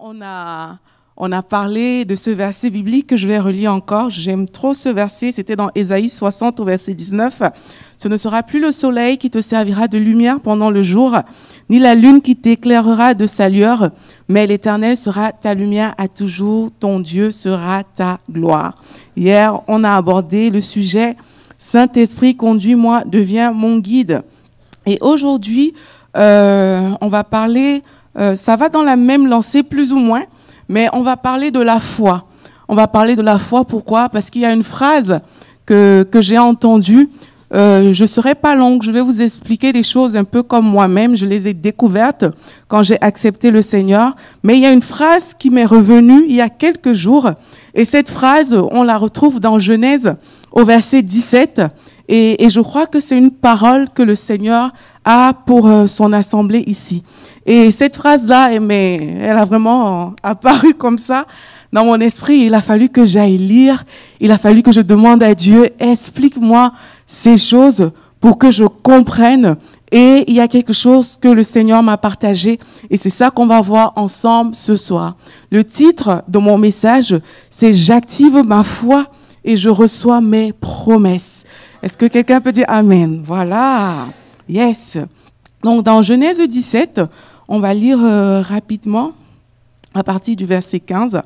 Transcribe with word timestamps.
on 0.00 0.22
a, 0.22 0.78
on 1.16 1.32
a 1.32 1.42
parlé 1.42 2.04
de 2.04 2.14
ce 2.14 2.30
verset 2.30 2.70
biblique 2.70 3.08
que 3.08 3.16
je 3.16 3.26
vais 3.26 3.38
relire 3.38 3.72
encore. 3.72 4.10
J'aime 4.10 4.48
trop 4.48 4.74
ce 4.74 4.88
verset. 4.88 5.32
C'était 5.32 5.56
dans 5.56 5.70
Ésaïe 5.74 6.08
60 6.08 6.60
au 6.60 6.64
verset 6.64 6.94
19. 6.94 7.42
Ce 7.96 8.06
ne 8.06 8.16
sera 8.16 8.44
plus 8.44 8.60
le 8.60 8.70
soleil 8.70 9.18
qui 9.18 9.28
te 9.28 9.40
servira 9.40 9.88
de 9.88 9.98
lumière 9.98 10.38
pendant 10.38 10.70
le 10.70 10.84
jour, 10.84 11.16
ni 11.68 11.80
la 11.80 11.96
lune 11.96 12.22
qui 12.22 12.36
t'éclairera 12.36 13.14
de 13.14 13.26
sa 13.26 13.48
lueur, 13.48 13.90
mais 14.28 14.46
l'Éternel 14.46 14.96
sera 14.96 15.32
ta 15.32 15.54
lumière 15.54 15.94
à 15.98 16.06
toujours, 16.06 16.70
ton 16.78 17.00
Dieu 17.00 17.32
sera 17.32 17.82
ta 17.82 18.18
gloire. 18.30 18.76
Hier, 19.16 19.60
on 19.66 19.82
a 19.82 19.96
abordé 19.96 20.50
le 20.50 20.60
sujet 20.60 21.16
Saint-Esprit, 21.58 22.36
conduis-moi, 22.36 23.02
deviens 23.04 23.50
mon 23.50 23.78
guide. 23.78 24.22
Et 24.86 24.98
aujourd'hui, 25.00 25.74
euh, 26.16 26.90
on 27.00 27.08
va 27.08 27.24
parler, 27.24 27.82
euh, 28.16 28.36
ça 28.36 28.56
va 28.56 28.68
dans 28.68 28.82
la 28.82 28.96
même 28.96 29.26
lancée 29.26 29.62
plus 29.62 29.92
ou 29.92 29.98
moins, 29.98 30.24
mais 30.68 30.88
on 30.92 31.02
va 31.02 31.16
parler 31.16 31.50
de 31.50 31.60
la 31.60 31.80
foi. 31.80 32.26
On 32.68 32.74
va 32.74 32.86
parler 32.86 33.16
de 33.16 33.22
la 33.22 33.38
foi, 33.38 33.64
pourquoi? 33.64 34.08
Parce 34.08 34.30
qu'il 34.30 34.42
y 34.42 34.46
a 34.46 34.52
une 34.52 34.62
phrase 34.62 35.20
que, 35.66 36.06
que 36.10 36.20
j'ai 36.20 36.38
entendue. 36.38 37.08
Euh, 37.54 37.94
je 37.94 38.04
serai 38.04 38.34
pas 38.34 38.54
longue, 38.54 38.82
je 38.82 38.90
vais 38.90 39.00
vous 39.00 39.22
expliquer 39.22 39.72
des 39.72 39.82
choses 39.82 40.16
un 40.16 40.24
peu 40.24 40.42
comme 40.42 40.66
moi-même. 40.66 41.16
Je 41.16 41.26
les 41.26 41.48
ai 41.48 41.54
découvertes 41.54 42.26
quand 42.66 42.82
j'ai 42.82 43.00
accepté 43.00 43.50
le 43.50 43.62
Seigneur. 43.62 44.14
Mais 44.42 44.56
il 44.56 44.60
y 44.60 44.66
a 44.66 44.72
une 44.72 44.82
phrase 44.82 45.34
qui 45.38 45.50
m'est 45.50 45.64
revenue 45.64 46.24
il 46.28 46.36
y 46.36 46.42
a 46.42 46.50
quelques 46.50 46.92
jours. 46.92 47.30
Et 47.74 47.84
cette 47.84 48.10
phrase, 48.10 48.54
on 48.70 48.82
la 48.82 48.98
retrouve 48.98 49.40
dans 49.40 49.58
Genèse 49.58 50.14
au 50.52 50.64
verset 50.64 51.02
17. 51.02 51.62
Et, 52.08 52.44
et 52.44 52.50
je 52.50 52.60
crois 52.60 52.86
que 52.86 53.00
c'est 53.00 53.18
une 53.18 53.30
parole 53.30 53.88
que 53.90 54.02
le 54.02 54.14
Seigneur 54.14 54.72
a 55.04 55.34
pour 55.46 55.66
euh, 55.66 55.86
son 55.86 56.12
assemblée 56.12 56.64
ici. 56.66 57.02
Et 57.46 57.70
cette 57.70 57.96
phrase-là, 57.96 58.50
elle 58.52 59.38
a 59.38 59.44
vraiment 59.44 60.14
apparu 60.22 60.74
comme 60.74 60.98
ça 60.98 61.26
dans 61.72 61.84
mon 61.84 61.98
esprit. 62.00 62.40
Il 62.40 62.54
a 62.54 62.62
fallu 62.62 62.88
que 62.88 63.04
j'aille 63.04 63.38
lire. 63.38 63.84
Il 64.20 64.32
a 64.32 64.38
fallu 64.38 64.62
que 64.62 64.72
je 64.72 64.80
demande 64.80 65.22
à 65.22 65.34
Dieu, 65.34 65.70
explique-moi 65.78 66.72
ces 67.06 67.36
choses 67.36 67.90
pour 68.20 68.38
que 68.38 68.50
je 68.50 68.64
comprenne. 68.64 69.56
Et 69.90 70.24
il 70.28 70.34
y 70.34 70.40
a 70.40 70.48
quelque 70.48 70.74
chose 70.74 71.16
que 71.18 71.28
le 71.28 71.42
Seigneur 71.42 71.82
m'a 71.82 71.96
partagé 71.96 72.58
et 72.90 72.98
c'est 72.98 73.08
ça 73.08 73.30
qu'on 73.30 73.46
va 73.46 73.62
voir 73.62 73.94
ensemble 73.96 74.54
ce 74.54 74.76
soir. 74.76 75.16
Le 75.50 75.64
titre 75.64 76.24
de 76.28 76.38
mon 76.38 76.58
message, 76.58 77.18
c'est 77.48 77.72
J'active 77.72 78.44
ma 78.44 78.64
foi 78.64 79.06
et 79.44 79.56
je 79.56 79.70
reçois 79.70 80.20
mes 80.20 80.52
promesses. 80.52 81.44
Est-ce 81.82 81.96
que 81.96 82.06
quelqu'un 82.06 82.40
peut 82.40 82.52
dire 82.52 82.64
Amen? 82.68 83.22
Voilà. 83.24 84.08
Yes. 84.48 84.98
Donc 85.62 85.84
dans 85.84 86.02
Genèse 86.02 86.40
17, 86.40 87.00
on 87.46 87.60
va 87.60 87.72
lire 87.72 87.98
euh, 88.02 88.42
rapidement 88.42 89.12
à 89.94 90.02
partir 90.02 90.34
du 90.34 90.44
verset 90.44 90.80
15. 90.80 91.22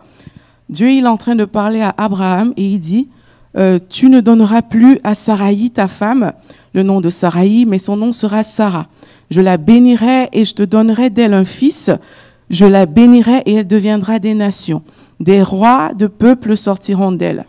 Dieu 0.69 0.91
est 0.91 1.07
en 1.07 1.17
train 1.17 1.35
de 1.35 1.45
parler 1.45 1.81
à 1.81 1.95
Abraham 1.97 2.53
et 2.57 2.67
il 2.67 2.81
dit 2.81 3.09
euh, 3.57 3.79
Tu 3.89 4.11
ne 4.11 4.21
donneras 4.21 4.63
plus 4.63 4.99
à 5.05 5.15
Saraï 5.15 5.71
ta 5.71 5.89
femme 5.89 6.33
le 6.75 6.83
nom 6.83 7.01
de 7.01 7.11
Saraï, 7.11 7.65
mais 7.67 7.79
son 7.79 7.97
nom 7.97 8.13
sera 8.13 8.43
Sarah. 8.43 8.89
Je 9.31 9.41
la 9.41 9.57
bénirai 9.57 10.29
et 10.33 10.45
je 10.45 10.55
te 10.55 10.63
donnerai 10.63 11.11
d'elle 11.11 11.35
un 11.35 11.45
fils. 11.45 11.91
Je 12.51 12.67
la 12.67 12.87
bénirai 12.87 13.43
et 13.47 13.55
elle 13.55 13.67
deviendra 13.67 14.19
des 14.19 14.35
nations. 14.35 14.83
Des 15.21 15.43
rois 15.43 15.93
de 15.95 16.07
peuples 16.07 16.57
sortiront 16.57 17.13
d'elle. 17.13 17.47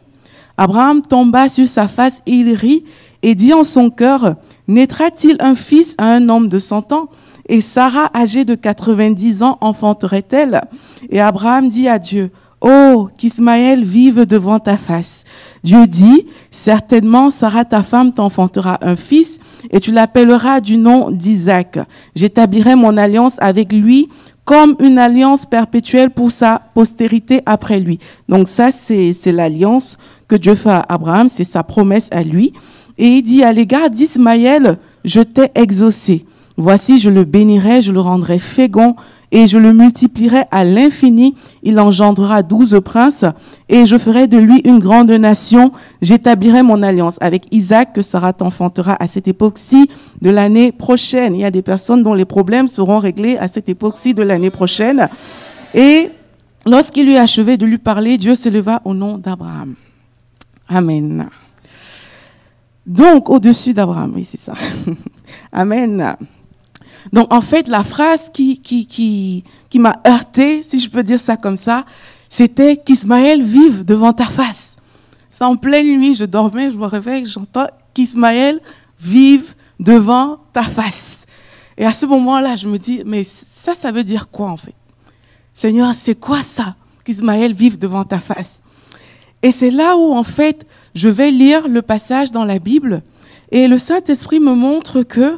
Abraham 0.58 1.02
tomba 1.02 1.50
sur 1.50 1.68
sa 1.68 1.88
face 1.88 2.22
et 2.26 2.32
il 2.32 2.54
rit 2.54 2.84
et 3.22 3.36
dit 3.36 3.54
en 3.54 3.64
son 3.64 3.90
cœur 3.90 4.36
Naîtra-t-il 4.68 5.38
un 5.40 5.56
fils 5.56 5.96
à 5.98 6.06
un 6.06 6.30
homme 6.30 6.48
de 6.48 6.60
cent 6.60 6.92
ans? 6.94 7.10
Et 7.50 7.60
Sarah, 7.60 8.10
âgée 8.16 8.46
de 8.46 8.56
90 8.56 9.44
ans, 9.44 9.58
enfanterait-elle? 9.60 10.62
Et 11.10 11.20
Abraham 11.20 11.68
dit 11.68 11.90
à 11.90 12.00
Dieu, 12.00 12.32
Oh, 12.62 13.10
qu'Ismaël 13.18 13.84
vive 13.84 14.26
devant 14.26 14.58
ta 14.58 14.78
face. 14.78 15.26
Dieu 15.64 15.86
dit, 15.86 16.28
certainement 16.50 17.30
Sarah, 17.30 17.66
ta 17.66 17.84
femme, 17.84 18.14
t'enfantera 18.14 18.80
un 18.82 18.96
fils, 18.96 19.40
et 19.70 19.82
tu 19.82 19.92
l'appelleras 19.92 20.62
du 20.62 20.78
nom 20.78 21.12
d'Isaac. 21.12 21.80
J'établirai 22.16 22.78
mon 22.78 22.96
alliance 22.96 23.36
avec 23.40 23.74
lui 23.74 24.08
comme 24.46 24.76
une 24.80 24.98
alliance 24.98 25.46
perpétuelle 25.46 26.10
pour 26.10 26.32
sa 26.32 26.62
postérité 26.74 27.42
après 27.46 27.82
lui. 27.82 28.00
Donc 28.30 28.48
ça, 28.48 28.72
c'est 28.72 29.14
l'alliance 29.26 29.98
Dieu 30.36 30.56
fait 30.56 30.70
à 30.70 30.86
Abraham, 30.90 31.30
c'est 31.30 31.44
sa 31.44 31.64
promesse 31.64 32.08
à 32.12 32.24
lui. 32.24 32.54
Et 32.98 33.08
il 33.08 33.22
dit, 33.24 33.44
à 33.44 33.54
l'égard 33.54 33.90
d'Ismaël, 33.90 34.78
je 35.04 35.22
t'ai 35.22 35.50
exaucé. 35.56 36.26
Voici, 36.56 37.00
je 37.00 37.10
le 37.10 37.24
bénirai, 37.24 37.82
je 37.82 37.92
le 37.92 38.00
rendrai 38.00 38.38
fécond 38.38 38.96
et 39.32 39.48
je 39.48 39.58
le 39.58 39.74
multiplierai 39.74 40.44
à 40.52 40.64
l'infini. 40.64 41.34
Il 41.64 41.80
engendrera 41.80 42.44
douze 42.44 42.80
princes 42.86 43.26
et 43.68 43.88
je 43.88 43.98
ferai 43.98 44.28
de 44.28 44.38
lui 44.38 44.62
une 44.64 44.78
grande 44.78 45.10
nation. 45.10 45.72
J'établirai 46.04 46.62
mon 46.62 46.84
alliance 46.84 47.18
avec 47.22 47.48
Isaac 47.52 47.94
que 47.94 48.04
Sarah 48.04 48.34
t'enfantera 48.34 48.96
à 49.00 49.08
cette 49.08 49.28
époque-ci 49.28 49.90
de 50.22 50.30
l'année 50.30 50.72
prochaine. 50.72 51.34
Il 51.34 51.42
y 51.42 51.46
a 51.46 51.52
des 51.52 51.64
personnes 51.64 52.04
dont 52.04 52.14
les 52.14 52.26
problèmes 52.26 52.68
seront 52.68 53.00
réglés 53.00 53.38
à 53.38 53.48
cette 53.48 53.70
époque-ci 53.70 54.14
de 54.14 54.22
l'année 54.22 54.52
prochaine. 54.52 55.10
Et 55.74 56.12
lorsqu'il 56.68 57.10
eut 57.10 57.18
achevé 57.18 57.58
de 57.58 57.66
lui 57.66 57.80
parler, 57.80 58.18
Dieu 58.18 58.36
s'éleva 58.36 58.82
au 58.86 58.94
nom 58.94 59.18
d'Abraham. 59.18 59.74
Amen. 60.74 61.30
Donc, 62.86 63.30
au-dessus 63.30 63.74
d'Abraham, 63.74 64.14
oui, 64.16 64.26
c'est 64.26 64.40
ça. 64.40 64.54
Amen. 65.52 66.16
Donc, 67.12 67.32
en 67.32 67.42
fait, 67.42 67.68
la 67.68 67.84
phrase 67.84 68.30
qui, 68.34 69.44
m'a 69.76 69.94
heurté, 70.08 70.64
si 70.64 70.80
je 70.80 70.90
peux 70.90 71.04
dire 71.04 71.20
ça 71.20 71.38
comme 71.38 71.58
ça, 71.58 71.86
c'était 72.28 72.76
qu'Ismaël 72.76 73.44
vive 73.44 73.86
devant 73.86 74.14
ta 74.14 74.26
face. 74.26 74.78
C'est 75.30 75.44
en 75.44 75.56
pleine 75.56 76.00
nuit, 76.00 76.16
je 76.16 76.26
dormais, 76.26 76.72
je 76.72 76.78
me 76.78 76.86
réveille, 76.86 77.26
j'entends 77.26 77.68
qu'Ismaël 77.94 78.60
vive 79.00 79.54
devant 79.80 80.40
ta 80.54 80.64
face. 80.64 81.26
Et 81.78 81.86
à 81.86 81.94
ce 81.94 82.08
moment-là, 82.08 82.56
je 82.56 82.68
me 82.68 82.78
dis, 82.78 83.04
mais 83.06 83.24
ça, 83.24 83.76
ça 83.76 83.92
veut 83.92 84.04
dire 84.04 84.30
quoi 84.30 84.50
en 84.50 84.58
fait? 84.58 84.76
Seigneur, 85.54 85.94
c'est 85.94 86.16
quoi 86.16 86.42
ça 86.42 86.76
Qu'Ismaël 87.04 87.54
vive 87.54 87.78
devant 87.78 88.04
ta 88.04 88.20
face? 88.20 88.63
Et 89.44 89.52
c'est 89.52 89.72
là 89.72 89.98
où, 89.98 90.14
en 90.14 90.24
fait, 90.24 90.66
je 90.96 91.10
vais 91.10 91.30
lire 91.30 91.68
le 91.68 91.82
passage 91.82 92.32
dans 92.32 92.46
la 92.46 92.60
Bible 92.60 93.04
et 93.52 93.68
le 93.68 93.78
Saint-Esprit 93.78 94.40
me 94.40 94.56
montre 94.56 95.04
que 95.04 95.38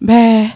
ben, 0.00 0.48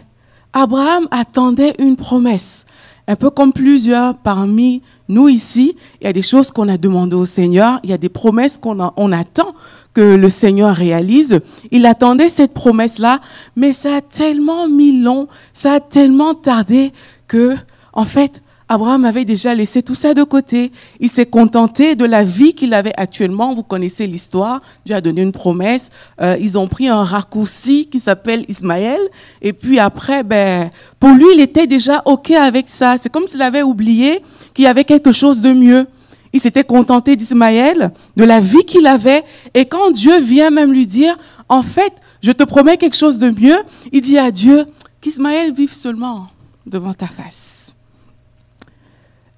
Abraham 0.53 1.09
attendait 1.11 1.75
une 1.79 1.97
promesse. 1.97 2.65
Un 3.09 3.17
peu 3.17 3.31
comme 3.31 3.53
plusieurs 3.53 4.17
parmi 4.17 4.83
nous 5.09 5.29
ici, 5.29 5.77
il 6.01 6.05
y 6.05 6.07
a 6.09 6.13
des 6.13 6.23
choses 6.23 6.51
qu'on 6.51 6.69
a 6.69 6.77
demandées 6.77 7.17
au 7.17 7.27
Seigneur, 7.27 7.79
il 7.83 7.91
y 7.91 7.93
a 7.93 7.99
des 7.99 8.09
promesses 8.09 8.59
qu'on 8.59 8.79
on 8.97 9.13
attend 9.13 9.55
que 9.95 10.17
le 10.17 10.29
Seigneur 10.29 10.75
réalise. 10.75 11.41
Il 11.71 11.87
attendait 11.87 12.29
cette 12.29 12.53
promesse-là, 12.53 13.21
mais 13.55 13.73
ça 13.73 13.97
a 13.97 14.01
tellement 14.01 14.69
mis 14.69 15.01
long, 15.01 15.29
ça 15.53 15.75
a 15.75 15.81
tellement 15.81 16.35
tardé 16.35 16.93
que, 17.29 17.55
en 17.93 18.05
fait, 18.05 18.43
Abraham 18.69 19.05
avait 19.05 19.25
déjà 19.25 19.55
laissé 19.55 19.81
tout 19.83 19.95
ça 19.95 20.13
de 20.13 20.25
côté. 20.25 20.73
Il 20.99 21.09
s'est 21.09 21.27
contenté 21.27 21.95
de 21.95 22.05
la 22.05 22.25
vie 22.25 22.53
qu'il 22.53 22.75
avait 22.75 22.93
actuellement. 22.97 23.55
Vous 23.55 23.63
connaissez 23.63 24.09
l'histoire. 24.09 24.61
Dieu 24.85 24.97
a 24.97 25.01
donné 25.01 25.23
une 25.23 25.31
promesse. 25.31 25.91
Euh, 26.21 26.37
ils 26.41 26.59
ont 26.59 26.67
pris 26.67 26.89
un 26.89 27.05
raccourci 27.05 27.87
qui 27.87 28.01
s'appelle 28.01 28.45
Ismaël. 28.49 28.99
Et 29.41 29.53
puis 29.53 29.79
après, 29.79 30.25
ben, 30.25 30.71
pour 30.99 31.11
lui, 31.11 31.27
il 31.35 31.41
était 31.41 31.69
déjà 31.69 32.03
OK 32.07 32.33
avec 32.33 32.69
ça. 32.69 32.97
C'est 33.01 33.09
comme 33.09 33.29
s'il 33.29 33.43
avait 33.43 33.63
oublié 33.63 34.21
qu'il 34.53 34.65
y 34.65 34.69
avait 34.69 34.85
quelque 34.85 35.13
chose 35.13 35.41
de 35.41 35.53
mieux. 35.53 35.87
Il 36.33 36.41
s'était 36.41 36.65
contenté 36.65 37.15
d'Ismaël, 37.15 37.93
de 38.17 38.25
la 38.25 38.41
vie 38.41 38.65
qu'il 38.65 38.89
avait. 38.89 39.23
Et 39.55 39.67
quand 39.67 39.93
Dieu 39.93 40.21
vient 40.21 40.51
même 40.51 40.73
lui 40.73 40.89
dire, 40.89 41.17
en 41.49 41.63
fait, 41.63 41.93
je 42.21 42.33
te 42.33 42.43
promets 42.43 42.77
quelque 42.77 42.97
chose 42.97 43.19
de 43.19 43.31
mieux, 43.31 43.59
il 43.93 44.01
dit 44.01 44.19
à 44.19 44.33
Dieu, 44.33 44.65
qu'Ismaël 45.01 45.53
vive 45.53 45.73
seulement 45.73 46.27
devant 46.67 46.93
ta 46.93 47.07
face. 47.07 47.56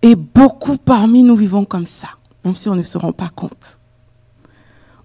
Et 0.02 0.14
beaucoup 0.14 0.76
parmi 0.76 1.22
nous 1.22 1.36
vivons 1.36 1.64
comme 1.64 1.86
ça, 1.86 2.08
même 2.44 2.54
si 2.54 2.68
on 2.68 2.74
ne 2.74 2.82
se 2.82 2.98
rend 2.98 3.12
pas 3.12 3.30
compte. 3.34 3.78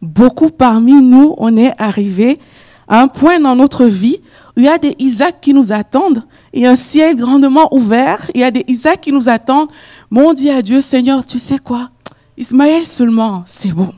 Beaucoup 0.01 0.49
parmi 0.49 0.93
nous, 1.01 1.33
on 1.37 1.55
est 1.57 1.73
arrivé 1.81 2.39
à 2.87 3.01
un 3.01 3.07
point 3.07 3.39
dans 3.39 3.55
notre 3.55 3.85
vie 3.85 4.17
où 4.55 4.59
il 4.59 4.65
y 4.65 4.67
a 4.67 4.77
des 4.77 4.95
Isaac 4.99 5.37
qui 5.41 5.53
nous 5.53 5.71
attendent, 5.71 6.23
a 6.55 6.69
un 6.69 6.75
ciel 6.75 7.15
grandement 7.15 7.73
ouvert, 7.73 8.29
il 8.35 8.41
y 8.41 8.43
a 8.43 8.51
des 8.51 8.65
Isaac 8.67 9.01
qui 9.01 9.11
nous 9.11 9.29
attendent. 9.29 9.69
Mon 10.11 10.33
Dieu 10.33 10.53
à 10.53 10.61
Dieu, 10.61 10.81
Seigneur, 10.81 11.25
tu 11.25 11.39
sais 11.39 11.57
quoi? 11.57 11.89
Ismaël 12.37 12.83
seulement, 12.83 13.43
c'est 13.47 13.71
bon. 13.71 13.93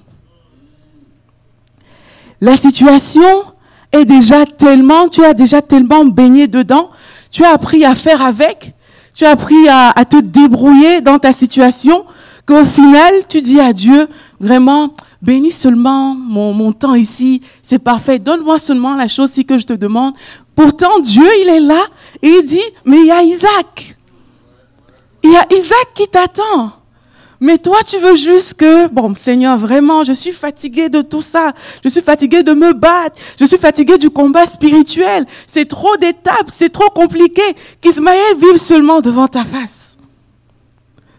La 2.39 2.55
situation 2.55 3.43
est 3.91 4.05
déjà 4.05 4.45
tellement, 4.45 5.09
tu 5.09 5.23
as 5.23 5.33
déjà 5.33 5.61
tellement 5.61 6.05
baigné 6.05 6.47
dedans, 6.47 6.91
tu 7.31 7.43
as 7.43 7.49
appris 7.49 7.83
à 7.83 7.95
faire 7.95 8.21
avec, 8.21 8.74
tu 9.15 9.25
as 9.25 9.31
appris 9.31 9.67
à, 9.69 9.93
te 10.05 10.17
débrouiller 10.17 11.01
dans 11.01 11.17
ta 11.19 11.31
situation, 11.31 12.05
qu'au 12.45 12.65
final, 12.65 13.13
tu 13.27 13.41
dis 13.41 13.59
à 13.59 13.71
Dieu, 13.71 14.07
vraiment, 14.39 14.93
bénis 15.21 15.51
seulement 15.51 16.13
mon, 16.13 16.53
mon 16.53 16.73
temps 16.73 16.95
ici, 16.95 17.41
c'est 17.63 17.79
parfait, 17.79 18.19
donne-moi 18.19 18.59
seulement 18.59 18.95
la 18.95 19.07
chose 19.07 19.31
si 19.31 19.45
que 19.45 19.57
je 19.57 19.65
te 19.65 19.73
demande. 19.73 20.13
Pourtant, 20.53 20.99
Dieu, 20.99 21.25
il 21.41 21.49
est 21.49 21.61
là 21.61 21.81
et 22.21 22.27
il 22.27 22.43
dit, 22.43 22.61
mais 22.83 22.97
il 22.97 23.05
y 23.07 23.11
a 23.11 23.23
Isaac. 23.23 23.97
Il 25.23 25.31
y 25.31 25.35
a 25.35 25.45
Isaac 25.51 25.87
qui 25.95 26.07
t'attend. 26.07 26.73
Mais 27.39 27.57
toi, 27.57 27.77
tu 27.85 27.97
veux 27.97 28.15
juste 28.15 28.55
que, 28.55 28.87
bon, 28.87 29.13
Seigneur, 29.15 29.57
vraiment, 29.57 30.03
je 30.03 30.13
suis 30.13 30.31
fatigué 30.31 30.89
de 30.89 31.01
tout 31.01 31.21
ça. 31.21 31.53
Je 31.83 31.89
suis 31.89 32.01
fatigué 32.01 32.43
de 32.43 32.53
me 32.53 32.73
battre. 32.73 33.19
Je 33.39 33.45
suis 33.45 33.57
fatigué 33.57 33.97
du 33.97 34.09
combat 34.09 34.45
spirituel. 34.45 35.25
C'est 35.47 35.65
trop 35.65 35.97
d'étapes, 35.97 36.49
c'est 36.49 36.69
trop 36.69 36.89
compliqué. 36.89 37.41
Qu'Ismaël 37.81 38.37
vive 38.37 38.57
seulement 38.57 39.01
devant 39.01 39.27
ta 39.27 39.43
face. 39.43 39.97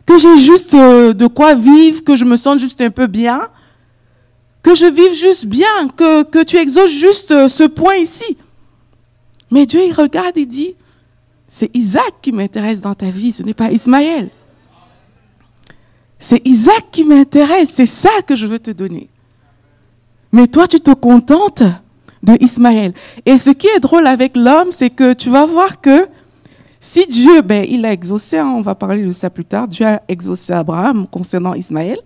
Que 0.07 0.17
j'ai 0.19 0.37
juste 0.39 0.75
euh, 0.75 1.13
de 1.13 1.27
quoi 1.27 1.55
vivre, 1.55 2.03
que 2.05 2.17
je 2.17 2.25
me 2.25 2.37
sente 2.37 2.61
juste 2.61 2.81
un 2.81 2.91
peu 2.91 3.07
bien. 3.07 3.49
Que 4.63 4.75
je 4.75 4.87
vive 4.87 5.15
juste 5.15 5.47
bien, 5.47 5.89
que, 5.97 6.23
que 6.23 6.43
tu 6.43 6.57
exauces 6.57 6.91
juste 6.91 7.31
euh, 7.33 7.49
ce 7.49 7.65
point 7.65 7.97
ici. 7.97 8.37
Mais 9.51 9.67
Dieu, 9.67 9.81
il 9.85 9.93
regarde 9.93 10.37
et 10.37 10.47
dit, 10.47 10.75
c'est 11.49 11.71
Isaac 11.75 12.15
qui 12.23 12.33
m'intéresse 12.33 12.81
dans 12.81 12.95
ta 12.95 13.07
vie, 13.07 13.33
ce 13.33 13.43
n'est 13.43 13.55
pas 13.55 13.71
Ismaël. 13.71 14.31
C'est 16.29 16.43
Isaac 16.45 16.87
qui 16.91 17.05
m'intéresse, 17.05 17.71
c'est 17.73 17.87
ça 17.87 18.11
que 18.27 18.35
je 18.35 18.49
veux 18.49 18.59
te 18.59 18.73
donner. 18.73 19.09
Mais 20.33 20.49
toi, 20.49 20.67
tu 20.67 20.81
te 20.81 20.91
contentes 20.91 21.63
de 22.21 22.37
Ismaël. 22.41 22.95
Et 23.25 23.39
ce 23.39 23.51
qui 23.51 23.69
est 23.69 23.79
drôle 23.79 24.09
avec 24.09 24.37
l'homme, 24.37 24.73
c'est 24.73 24.91
que 24.91 25.13
tu 25.13 25.31
vas 25.31 25.47
voir 25.47 25.81
que 25.81 26.09
si 26.81 27.07
Dieu, 27.07 27.43
ben, 27.43 27.65
il 27.69 27.87
a 27.87 27.93
exaucé, 27.93 28.39
hein, 28.39 28.53
on 28.57 28.61
va 28.61 28.75
parler 28.75 29.03
de 29.03 29.13
ça 29.13 29.31
plus 29.31 29.45
tard, 29.45 29.69
Dieu 29.69 29.87
a 29.87 30.03
exaucé 30.09 30.53
Abraham 30.53 31.07
concernant 31.07 31.55
Ismaël. 31.55 32.01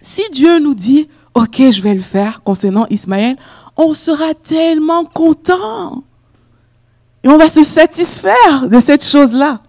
Si 0.00 0.22
Dieu 0.30 0.60
nous 0.60 0.76
dit, 0.76 1.08
OK, 1.34 1.56
je 1.68 1.82
vais 1.82 1.94
le 1.94 2.02
faire 2.02 2.44
concernant 2.44 2.86
Ismaël, 2.90 3.36
on 3.76 3.92
sera 3.92 4.34
tellement 4.34 5.04
content. 5.04 6.04
Et 7.24 7.28
on 7.28 7.38
va 7.38 7.48
se 7.48 7.64
satisfaire 7.64 8.68
de 8.68 8.78
cette 8.78 9.04
chose-là. 9.04 9.62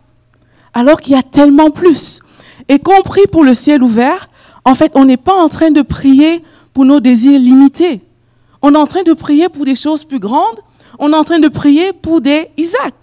Alors 0.76 1.02
qu'il 1.02 1.16
y 1.16 1.18
a 1.18 1.24
tellement 1.24 1.72
plus. 1.72 2.22
Et 2.72 2.80
compris 2.80 3.28
pour 3.30 3.44
le 3.44 3.54
ciel 3.54 3.84
ouvert, 3.84 4.30
en 4.64 4.76
fait, 4.76 4.94
on 4.96 5.04
n'est 5.04 5.18
pas 5.18 5.34
en 5.36 5.50
train 5.50 5.72
de 5.72 5.82
prier 5.82 6.42
pour 6.72 6.86
nos 6.86 7.02
désirs 7.02 7.38
limités. 7.38 8.00
On 8.62 8.74
est 8.74 8.78
en 8.78 8.88
train 8.88 9.04
de 9.04 9.12
prier 9.12 9.50
pour 9.50 9.66
des 9.66 9.76
choses 9.76 10.06
plus 10.06 10.20
grandes. 10.20 10.62
On 10.98 11.12
est 11.12 11.16
en 11.18 11.26
train 11.26 11.40
de 11.40 11.50
prier 11.50 11.92
pour 11.92 12.22
des 12.22 12.48
Isaac. 12.56 12.94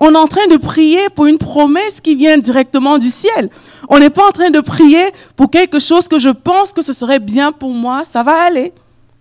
On 0.00 0.12
est 0.14 0.18
en 0.18 0.26
train 0.26 0.48
de 0.48 0.56
prier 0.56 0.98
pour 1.14 1.26
une 1.26 1.38
promesse 1.38 2.00
qui 2.00 2.16
vient 2.16 2.36
directement 2.38 2.98
du 2.98 3.08
ciel. 3.08 3.50
On 3.88 4.00
n'est 4.00 4.10
pas 4.10 4.26
en 4.26 4.32
train 4.32 4.50
de 4.50 4.58
prier 4.58 5.04
pour 5.36 5.48
quelque 5.48 5.78
chose 5.78 6.08
que 6.08 6.18
je 6.18 6.30
pense 6.30 6.72
que 6.72 6.82
ce 6.82 6.92
serait 6.92 7.20
bien 7.20 7.52
pour 7.52 7.70
moi. 7.70 8.02
Ça 8.04 8.24
va 8.24 8.42
aller. 8.42 8.72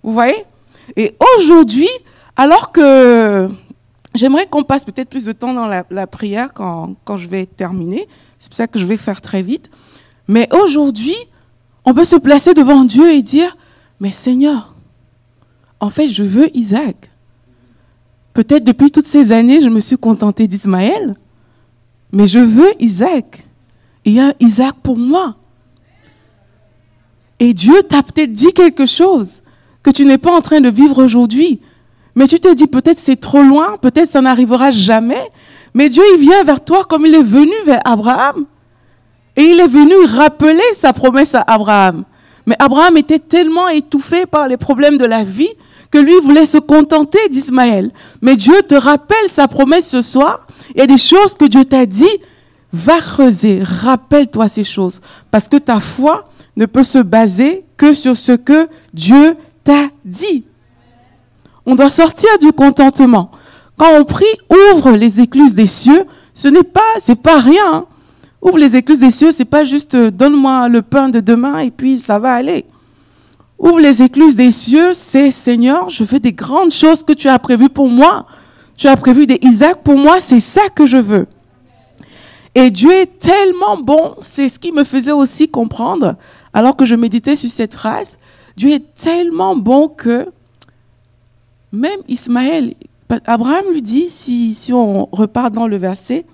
Vous 0.02 0.14
voyez? 0.14 0.44
Et 0.96 1.16
aujourd'hui, 1.38 1.90
alors 2.36 2.72
que 2.72 3.48
j'aimerais 4.16 4.48
qu'on 4.48 4.64
passe 4.64 4.86
peut-être 4.86 5.10
plus 5.10 5.26
de 5.26 5.34
temps 5.34 5.54
dans 5.54 5.68
la, 5.68 6.08
prière 6.08 6.52
quand, 6.52 6.96
quand 7.06 7.18
je 7.18 7.30
vais 7.30 7.46
terminer, 7.46 8.08
c'est 8.40 8.50
pour 8.50 8.58
ça 8.58 8.68
que 8.68 8.80
je 8.80 8.86
vais 8.86 8.98
faire 8.98 9.22
très 9.22 9.42
vite. 9.42 9.70
Mais 10.28 10.48
aujourd'hui, 10.54 11.16
on 11.86 11.94
peut 11.94 12.04
se 12.04 12.16
placer 12.16 12.54
devant 12.54 12.84
Dieu 12.84 13.12
et 13.12 13.22
dire, 13.22 13.58
mais 14.00 14.12
Seigneur, 14.12 14.76
en 15.80 15.90
fait, 15.90 16.08
je 16.08 16.24
veux 16.24 16.56
Isaac. 16.56 17.12
Peut-être 18.34 18.64
depuis 18.64 18.92
toutes 18.92 19.08
ces 19.08 19.32
années, 19.32 19.62
je 19.62 19.70
me 19.70 19.80
suis 19.80 19.98
contentée 19.98 20.48
d'Ismaël, 20.48 21.16
mais 22.12 22.28
je 22.28 22.40
veux 22.40 22.72
Isaac. 22.80 23.48
Il 24.06 24.14
y 24.14 24.20
a 24.20 24.34
Isaac 24.40 24.76
pour 24.84 24.98
moi. 24.98 25.36
Et 27.40 27.54
Dieu 27.54 27.84
t'a 27.84 28.04
peut-être 28.04 28.32
dit 28.32 28.54
quelque 28.54 28.86
chose 28.86 29.42
que 29.84 29.92
tu 29.92 30.06
n'es 30.06 30.18
pas 30.18 30.36
en 30.36 30.42
train 30.42 30.60
de 30.60 30.70
vivre 30.70 31.04
aujourd'hui. 31.04 31.62
Mais 32.16 32.28
tu 32.28 32.40
te 32.40 32.54
dis 32.54 32.68
peut-être 32.68 33.00
c'est 33.00 33.20
trop 33.20 33.44
loin, 33.44 33.78
peut-être 33.78 34.10
ça 34.10 34.22
n'arrivera 34.22 34.72
jamais, 34.72 35.22
mais 35.78 35.90
Dieu, 35.90 36.02
il 36.16 36.20
vient 36.20 36.44
vers 36.44 36.66
toi 36.66 36.86
comme 36.86 37.06
il 37.06 37.14
est 37.14 37.22
venu 37.22 37.54
vers 37.64 37.82
Abraham. 37.86 38.46
Et 39.36 39.44
il 39.44 39.60
est 39.60 39.68
venu 39.68 39.94
rappeler 40.08 40.64
sa 40.74 40.92
promesse 40.92 41.36
à 41.36 41.44
Abraham. 41.46 42.04
Mais 42.48 42.56
Abraham 42.58 42.98
était 42.98 43.20
tellement 43.20 43.68
étouffé 43.68 44.26
par 44.26 44.48
les 44.48 44.58
problèmes 44.58 44.98
de 44.98 45.06
la 45.06 45.24
vie 45.24 45.52
que 45.92 46.00
lui 46.00 46.16
voulait 46.24 46.48
se 46.48 46.58
contenter 46.58 47.20
d'Ismaël. 47.30 47.92
Mais 48.24 48.36
Dieu 48.36 48.60
te 48.64 48.74
rappelle 48.74 49.30
sa 49.30 49.48
promesse 49.48 49.88
ce 49.88 50.02
soir. 50.02 50.48
Il 50.74 50.80
y 50.80 50.82
a 50.82 50.88
des 50.88 50.98
choses 50.98 51.36
que 51.36 51.46
Dieu 51.46 51.64
t'a 51.64 51.86
dit. 51.86 52.18
Va 52.74 52.98
creuser, 52.98 53.62
rappelle-toi 53.62 54.48
ces 54.48 54.64
choses. 54.64 55.00
Parce 55.30 55.48
que 55.48 55.58
ta 55.58 55.80
foi 55.80 56.28
ne 56.56 56.66
peut 56.66 56.82
se 56.82 56.98
baser 56.98 57.66
que 57.78 57.94
sur 57.94 58.18
ce 58.18 58.32
que 58.32 58.68
Dieu 58.96 59.38
t'a 59.64 59.90
dit. 60.04 60.44
On 61.68 61.76
doit 61.76 61.92
sortir 61.92 62.32
du 62.42 62.52
contentement. 62.52 63.30
Quand 63.78 63.94
on 63.94 64.06
prie, 64.06 64.26
ouvre 64.74 64.92
les 64.92 65.22
écluses 65.22 65.54
des 65.54 65.68
cieux, 65.68 66.06
ce 66.34 66.48
n'est 66.48 66.64
pas, 66.64 66.82
c'est 67.00 67.22
pas 67.22 67.40
rien. 67.40 67.74
Hein. 67.74 67.86
Ouvre 68.42 68.58
les 68.58 68.76
écluses 68.76 69.00
des 69.00 69.12
cieux, 69.12 69.32
c'est 69.32 69.46
pas 69.46 69.64
juste 69.64 69.96
euh, 69.96 70.12
donne-moi 70.12 70.68
le 70.68 70.82
pain 70.82 71.10
de 71.10 71.20
demain 71.20 71.60
et 71.60 71.72
puis 71.72 72.00
ça 72.00 72.20
va 72.20 72.34
aller. 72.34 72.66
Ouvre 73.60 73.80
les 73.80 74.04
écluses 74.04 74.36
des 74.36 74.52
cieux, 74.52 74.94
c'est 74.94 75.32
Seigneur, 75.32 75.90
je 75.90 76.04
veux 76.04 76.20
des 76.20 76.34
grandes 76.34 76.72
choses 76.72 77.04
que 77.04 77.14
tu 77.14 77.28
as 77.28 77.40
prévues 77.40 77.70
pour 77.70 77.90
moi. 77.90 78.28
Tu 78.76 78.88
as 78.88 78.96
prévu 78.96 79.26
des 79.26 79.40
Isaac 79.42 79.82
pour 79.84 79.98
moi, 79.98 80.20
c'est 80.20 80.40
ça 80.40 80.70
que 80.70 80.86
je 80.86 80.98
veux. 80.98 81.28
Et 82.54 82.70
Dieu 82.70 82.92
est 82.92 83.20
tellement 83.20 83.78
bon, 83.78 84.16
c'est 84.22 84.50
ce 84.50 84.58
qui 84.60 84.72
me 84.72 84.84
faisait 84.84 85.12
aussi 85.12 85.50
comprendre, 85.50 86.16
alors 86.54 86.76
que 86.76 86.86
je 86.86 86.96
méditais 86.96 87.36
sur 87.36 87.50
cette 87.50 87.74
phrase, 87.74 88.18
Dieu 88.56 88.72
est 88.72 88.96
tellement 88.96 89.56
bon 89.56 89.88
que 89.88 90.28
même 91.72 92.00
Ismaël, 92.08 92.74
Abraham 93.26 93.66
lui 93.72 93.82
dit, 93.82 94.10
si, 94.10 94.72
on 94.74 95.08
repart 95.12 95.54
dans 95.54 95.68
le 95.68 95.78
verset, 95.78 96.26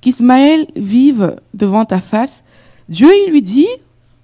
qu'Ismaël 0.00 0.66
vive 0.76 1.36
devant 1.54 1.84
ta 1.84 2.00
face. 2.00 2.42
Dieu, 2.88 3.08
lui 3.28 3.40
dit, 3.40 3.68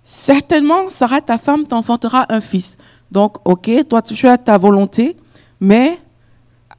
certainement, 0.05 0.91
Sarah, 0.91 1.21
ta 1.21 1.39
femme, 1.39 1.67
t'enfantera 1.67 2.27
un 2.29 2.41
fils. 2.41 2.77
Donc, 3.11 3.37
ok, 3.45 3.71
toi, 3.89 4.03
tu 4.03 4.27
as 4.27 4.37
ta 4.37 4.59
volonté, 4.59 5.17
mais 5.61 5.99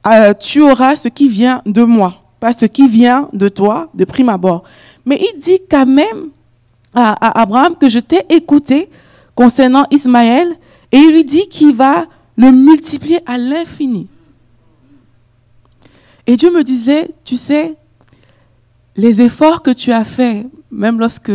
euh, 0.06 0.32
tu 0.34 0.60
auras 0.62 0.96
ce 0.96 1.08
qui 1.08 1.28
vient 1.28 1.62
de 1.66 1.82
moi, 1.82 2.20
pas 2.38 2.52
ce 2.52 2.66
qui 2.66 2.88
vient 2.88 3.28
de 3.32 3.48
toi, 3.48 3.88
de 3.94 4.04
prime 4.04 4.28
abord. 4.28 4.62
Mais 5.04 5.20
il 5.20 5.40
dit 5.40 5.60
quand 5.68 5.86
même 5.86 6.28
à 6.94 7.40
Abraham 7.40 7.76
que 7.76 7.88
je 7.88 7.98
t'ai 7.98 8.22
écouté 8.28 8.88
concernant 9.34 9.84
Ismaël, 9.90 10.56
et 10.92 10.98
il 10.98 11.12
lui 11.12 11.24
dit 11.24 11.48
qu'il 11.48 11.74
va 11.74 12.06
le 12.36 12.50
multiplier 12.50 13.20
à 13.26 13.38
l'infini. 13.38 14.08
Et 16.26 16.36
Dieu 16.36 16.52
me 16.52 16.62
disait, 16.62 17.10
tu 17.24 17.36
sais, 17.36 17.74
les 18.96 19.22
efforts 19.22 19.62
que 19.62 19.70
tu 19.70 19.92
as 19.92 20.04
faits, 20.04 20.46
même 20.70 20.98
lorsque 20.98 21.32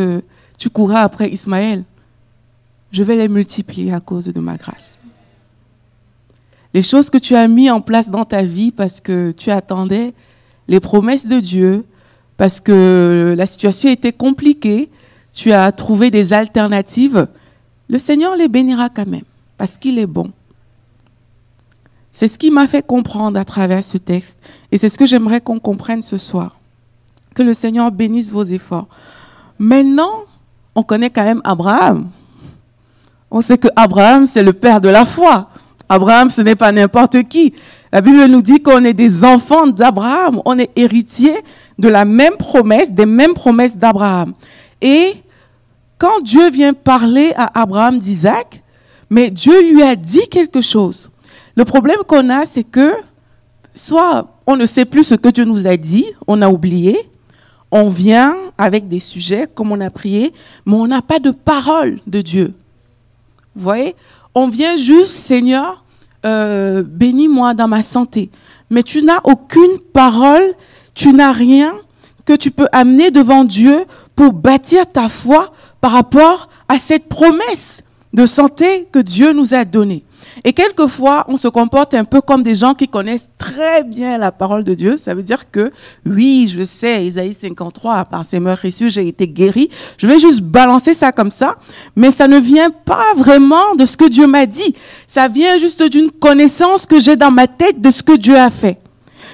tu 0.58 0.70
couras 0.70 1.02
après 1.02 1.30
Ismaël, 1.30 1.84
je 2.92 3.04
vais 3.04 3.16
les 3.16 3.28
multiplier 3.28 3.94
à 3.94 4.00
cause 4.00 4.28
de 4.28 4.40
ma 4.40 4.56
grâce. 4.56 4.98
Les 6.74 6.82
choses 6.82 7.10
que 7.10 7.18
tu 7.18 7.36
as 7.36 7.48
mis 7.48 7.70
en 7.70 7.82
place 7.82 8.10
dans 8.10 8.26
ta 8.26 8.44
vie 8.44 8.72
parce 8.72 9.00
que 9.00 9.32
tu 9.32 9.50
attendais 9.50 10.14
les 10.68 10.80
promesses 10.80 11.26
de 11.26 11.40
Dieu, 11.40 11.86
parce 12.38 12.60
que 12.60 13.34
la 13.38 13.46
situation 13.46 13.90
était 13.90 14.14
compliquée, 14.14 14.90
tu 15.32 15.52
as 15.52 15.72
trouvé 15.72 16.12
des 16.12 16.34
alternatives, 16.34 17.28
le 17.90 18.00
Seigneur 18.00 18.36
les 18.36 18.48
bénira 18.48 18.90
quand 18.90 19.08
même, 19.08 19.24
parce 19.58 19.78
qu'il 19.78 20.00
est 20.00 20.08
bon. 20.08 20.32
C'est 22.16 22.30
ce 22.30 22.38
qui 22.38 22.50
m'a 22.50 22.66
fait 22.66 22.82
comprendre 22.82 23.38
à 23.38 23.44
travers 23.44 23.84
ce 23.84 23.98
texte. 23.98 24.38
Et 24.72 24.78
c'est 24.78 24.88
ce 24.88 24.98
que 24.98 25.06
j'aimerais 25.06 25.42
qu'on 25.42 25.60
comprenne 25.60 26.02
ce 26.02 26.18
soir. 26.18 26.56
Que 27.34 27.44
le 27.44 27.54
Seigneur 27.54 27.92
bénisse 27.92 28.30
vos 28.30 28.46
efforts. 28.46 28.88
Maintenant, 29.60 30.24
on 30.76 30.84
connaît 30.84 31.10
quand 31.10 31.26
même 31.26 31.42
Abraham. 31.44 32.08
On 33.30 33.42
sait 33.42 33.58
que 33.58 33.68
Abraham, 33.76 34.26
c'est 34.26 34.44
le 34.44 34.54
père 34.54 34.80
de 34.80 34.88
la 34.88 35.04
foi. 35.04 35.50
Abraham, 35.90 36.30
ce 36.30 36.40
n'est 36.40 36.56
pas 36.56 36.72
n'importe 36.72 37.22
qui. 37.24 37.54
La 37.92 38.00
Bible 38.00 38.28
nous 38.28 38.42
dit 38.42 38.64
qu'on 38.64 38.86
est 38.86 38.94
des 38.94 39.26
enfants 39.26 39.68
d'Abraham. 39.68 40.42
On 40.46 40.58
est 40.58 40.72
héritiers 40.78 41.44
de 41.78 41.90
la 41.90 42.06
même 42.06 42.38
promesse, 42.38 42.94
des 42.94 43.06
mêmes 43.06 43.34
promesses 43.34 43.76
d'Abraham. 43.76 44.32
Et 44.82 45.16
quand 45.98 46.22
Dieu 46.24 46.50
vient 46.50 46.72
parler 46.72 47.34
à 47.36 47.60
Abraham 47.60 48.00
d'Isaac, 48.00 48.64
mais 49.10 49.30
Dieu 49.30 49.74
lui 49.74 49.84
a 49.84 49.98
dit 49.98 50.30
quelque 50.30 50.62
chose. 50.62 51.12
Le 51.56 51.66
problème 51.66 52.00
qu'on 52.08 52.30
a, 52.30 52.46
c'est 52.46 52.64
que 52.64 52.94
soit 53.74 54.28
on 54.48 54.56
ne 54.58 54.66
sait 54.66 54.86
plus 54.86 55.04
ce 55.04 55.16
que 55.16 55.30
Dieu 55.30 55.46
nous 55.46 55.68
a 55.68 55.78
dit, 55.78 56.06
on 56.28 56.42
a 56.42 56.50
oublié, 56.50 57.10
on 57.72 57.90
vient 57.90 58.36
avec 58.58 58.88
des 58.88 59.00
sujets 59.00 59.48
comme 59.54 59.72
on 59.72 59.82
a 59.82 59.90
prié, 59.90 60.34
mais 60.66 60.76
on 60.76 60.88
n'a 60.88 61.02
pas 61.02 61.20
de 61.20 61.32
parole 61.32 62.00
de 62.08 62.22
Dieu. 62.22 62.54
Vous 63.56 63.64
voyez? 63.64 63.96
On 64.34 64.48
vient 64.48 64.76
juste, 64.76 65.14
Seigneur, 65.14 65.84
euh, 66.26 66.84
bénis-moi 66.84 67.54
dans 67.54 67.68
ma 67.68 67.84
santé. 67.84 68.30
Mais 68.70 68.84
tu 68.84 69.02
n'as 69.02 69.22
aucune 69.24 69.80
parole, 69.94 70.56
tu 70.94 71.14
n'as 71.14 71.32
rien 71.32 71.76
que 72.26 72.34
tu 72.34 72.52
peux 72.52 72.68
amener 72.72 73.12
devant 73.12 73.44
Dieu 73.44 73.86
pour 74.16 74.34
bâtir 74.34 74.88
ta 74.92 75.08
foi 75.08 75.54
par 75.80 75.92
rapport 75.92 76.50
à 76.68 76.80
cette 76.80 77.08
promesse 77.08 77.82
de 78.14 78.26
santé 78.26 78.88
que 78.92 79.00
Dieu 79.00 79.34
nous 79.34 79.54
a 79.54 79.66
donnée. 79.66 80.04
Et 80.44 80.54
quelquefois, 80.54 81.26
on 81.28 81.38
se 81.38 81.48
comporte 81.48 81.94
un 81.94 82.04
peu 82.04 82.22
comme 82.22 82.44
des 82.44 82.56
gens 82.56 82.74
qui 82.74 82.88
connaissent 82.88 83.28
très 83.38 83.84
bien 83.84 84.18
la 84.18 84.32
parole 84.32 84.64
de 84.64 84.74
Dieu. 84.74 84.98
Ça 84.98 85.14
veut 85.14 85.24
dire 85.24 85.50
que, 85.50 85.72
oui, 86.06 86.52
je 86.54 86.64
sais, 86.64 87.06
Isaïe 87.06 87.36
53, 87.40 88.06
par 88.06 88.26
ses 88.26 88.40
meurtrissures, 88.40 88.90
j'ai 88.90 89.08
été 89.08 89.28
guéri. 89.28 89.70
Je 89.98 90.08
vais 90.08 90.20
juste 90.20 90.42
balancer 90.42 90.94
ça 90.94 91.12
comme 91.12 91.32
ça. 91.32 91.56
Mais 91.96 92.12
ça 92.12 92.28
ne 92.28 92.40
vient 92.40 92.70
pas 92.70 93.14
vraiment 93.16 93.76
de 93.76 93.86
ce 93.86 93.98
que 93.98 94.10
Dieu 94.10 94.28
m'a 94.28 94.46
dit. 94.46 94.76
Ça 95.08 95.28
vient 95.28 95.58
juste 95.58 95.84
d'une 95.84 96.12
connaissance 96.12 96.86
que 96.86 97.00
j'ai 97.00 97.16
dans 97.16 97.32
ma 97.32 97.48
tête 97.48 97.82
de 97.82 97.92
ce 97.92 98.04
que 98.04 98.18
Dieu 98.18 98.38
a 98.38 98.50
fait. 98.50 98.80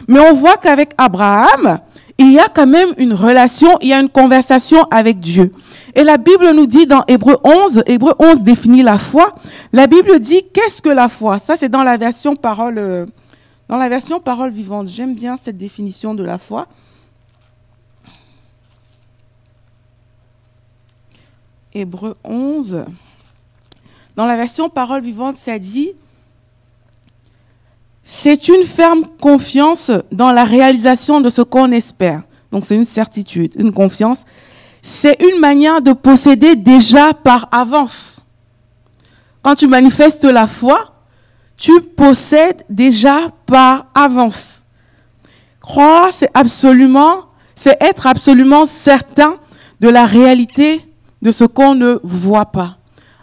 Mais 0.08 0.20
on 0.20 0.34
voit 0.34 0.58
qu'avec 0.58 0.92
Abraham, 0.98 1.80
il 2.22 2.32
y 2.34 2.40
a 2.40 2.48
quand 2.50 2.68
même 2.68 2.94
une 2.98 3.14
relation, 3.14 3.80
il 3.82 3.88
y 3.88 3.94
a 3.94 4.00
une 4.00 4.10
conversation 4.10 4.84
avec 4.92 5.20
Dieu. 5.20 5.52
Et 5.96 6.04
la 6.04 6.18
Bible 6.18 6.52
nous 6.52 6.68
dit 6.68 6.86
dans 6.86 7.04
Hébreu 7.08 7.38
11, 7.44 7.84
Hébreu 7.88 8.14
11 8.20 8.44
définit 8.44 8.84
la 8.84 9.00
foi. 9.00 9.34
La 9.74 9.88
Bible 9.88 10.20
dit 10.20 10.44
qu'est-ce 10.54 10.84
que 10.84 10.90
la 10.90 11.10
foi? 11.10 11.40
Ça 11.40 11.58
c'est 11.58 11.70
dans 11.70 11.84
la 11.84 11.98
version 11.98 12.36
parole 12.36 12.78
euh, 12.78 13.06
dans 13.68 13.78
la 13.78 13.90
version 13.90 14.20
parole 14.20 14.52
vivante. 14.52 14.88
J'aime 14.88 15.16
bien 15.16 15.36
cette 15.36 15.58
définition 15.58 16.14
de 16.14 16.24
la 16.24 16.38
foi. 16.38 16.68
Hébreu 21.74 22.18
11 22.24 22.86
Dans 24.16 24.26
la 24.28 24.36
version 24.36 24.70
parole 24.70 25.02
vivante, 25.02 25.38
ça 25.38 25.58
dit 25.58 25.94
c'est 28.14 28.50
une 28.50 28.66
ferme 28.66 29.06
confiance 29.22 29.90
dans 30.12 30.34
la 30.34 30.44
réalisation 30.44 31.22
de 31.22 31.30
ce 31.30 31.42
qu'on 31.42 31.72
espère. 31.72 32.24
Donc 32.52 32.66
c'est 32.66 32.76
une 32.76 32.84
certitude, 32.84 33.54
une 33.58 33.72
confiance. 33.72 34.26
C'est 34.82 35.16
une 35.22 35.40
manière 35.40 35.82
de 35.82 35.94
posséder 35.94 36.58
déjà 36.58 37.14
par 37.14 37.48
avance. 37.54 38.26
Quand 39.42 39.56
tu 39.56 39.66
manifestes 39.66 40.26
la 40.26 40.46
foi, 40.46 40.94
tu 41.56 41.72
possèdes 41.80 42.66
déjà 42.70 43.30
par 43.46 43.86
avance. 43.96 44.64
Croire, 45.62 46.10
c'est 46.12 46.32
absolument, 46.34 47.28
c'est 47.56 47.82
être 47.82 48.08
absolument 48.08 48.66
certain 48.66 49.38
de 49.80 49.88
la 49.88 50.06
réalité 50.06 50.86
de 51.22 51.32
ce 51.32 51.46
qu'on 51.46 51.76
ne 51.76 51.98
voit 52.04 52.48
pas. 52.48 52.76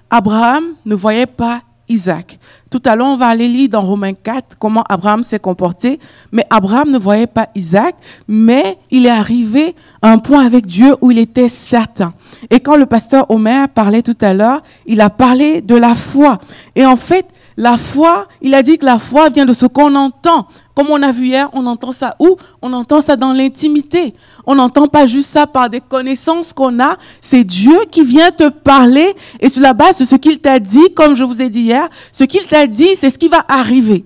Abraham 0.09 0.65
ne 0.87 0.95
voyait 0.95 1.27
pas 1.27 1.61
Isaac. 1.91 2.38
Tout 2.71 2.83
à 2.85 2.97
l'heure, 2.97 3.07
on 3.07 3.17
va 3.17 3.29
aller 3.29 3.49
lire 3.49 3.71
dans 3.71 3.81
Romains 3.81 4.13
4 4.13 4.57
comment 4.59 4.85
Abraham 4.89 5.23
s'est 5.23 5.39
comporté. 5.39 5.99
Mais 6.33 6.45
Abraham 6.51 6.91
ne 6.91 6.99
voyait 6.99 7.27
pas 7.27 7.49
Isaac, 7.55 7.95
mais 8.27 8.79
il 8.91 9.07
est 9.07 9.11
arrivé 9.11 9.75
à 10.03 10.11
un 10.11 10.19
point 10.19 10.45
avec 10.45 10.67
Dieu 10.67 10.95
où 11.01 11.11
il 11.11 11.19
était 11.19 11.49
certain. 11.49 12.13
Et 12.51 12.61
quand 12.61 12.77
le 12.77 12.85
pasteur 12.85 13.31
Omer 13.31 13.69
parlait 13.71 14.03
tout 14.03 14.19
à 14.21 14.35
l'heure, 14.35 14.63
il 14.87 15.01
a 15.01 15.09
parlé 15.09 15.63
de 15.63 15.77
la 15.77 15.95
foi. 15.95 16.39
Et 16.77 16.85
en 16.85 16.97
fait, 16.97 17.27
la 17.57 17.79
foi, 17.79 18.29
il 18.43 18.55
a 18.55 18.63
dit 18.63 18.79
que 18.79 18.85
la 18.85 18.99
foi 18.99 19.31
vient 19.31 19.47
de 19.47 19.53
ce 19.53 19.67
qu'on 19.67 19.95
entend. 19.95 20.47
Comme 20.79 20.91
on 20.91 21.03
a 21.03 21.11
vu 21.11 21.27
hier, 21.27 21.51
on 21.55 21.67
entend 21.67 21.91
ça 21.91 22.15
où? 22.21 22.37
On 22.63 22.73
entend 22.73 23.01
ça 23.01 23.17
dans 23.17 23.33
l'intimité. 23.33 24.15
On 24.47 24.55
n'entend 24.55 24.87
pas 24.87 25.09
juste 25.09 25.29
ça 25.29 25.45
par 25.45 25.69
des 25.69 25.81
connaissances 25.81 26.53
qu'on 26.53 26.79
a. 26.79 26.97
C'est 27.21 27.43
Dieu 27.43 27.77
qui 27.91 28.05
vient 28.05 28.31
te 28.31 28.49
parler 28.49 29.13
et 29.41 29.49
sur 29.49 29.61
la 29.61 29.73
base 29.73 29.99
de 29.99 30.05
ce 30.05 30.15
qu'il 30.15 30.39
t'a 30.39 30.61
dit, 30.61 30.95
comme 30.95 31.17
je 31.17 31.25
vous 31.25 31.43
ai 31.43 31.49
dit 31.49 31.63
hier, 31.63 31.89
ce 32.13 32.23
qu'il 32.23 32.47
t'a 32.47 32.69
dit, 32.69 32.91
c'est 32.95 33.11
ce 33.11 33.19
qui 33.19 33.27
va 33.27 33.45
arriver. 33.49 34.05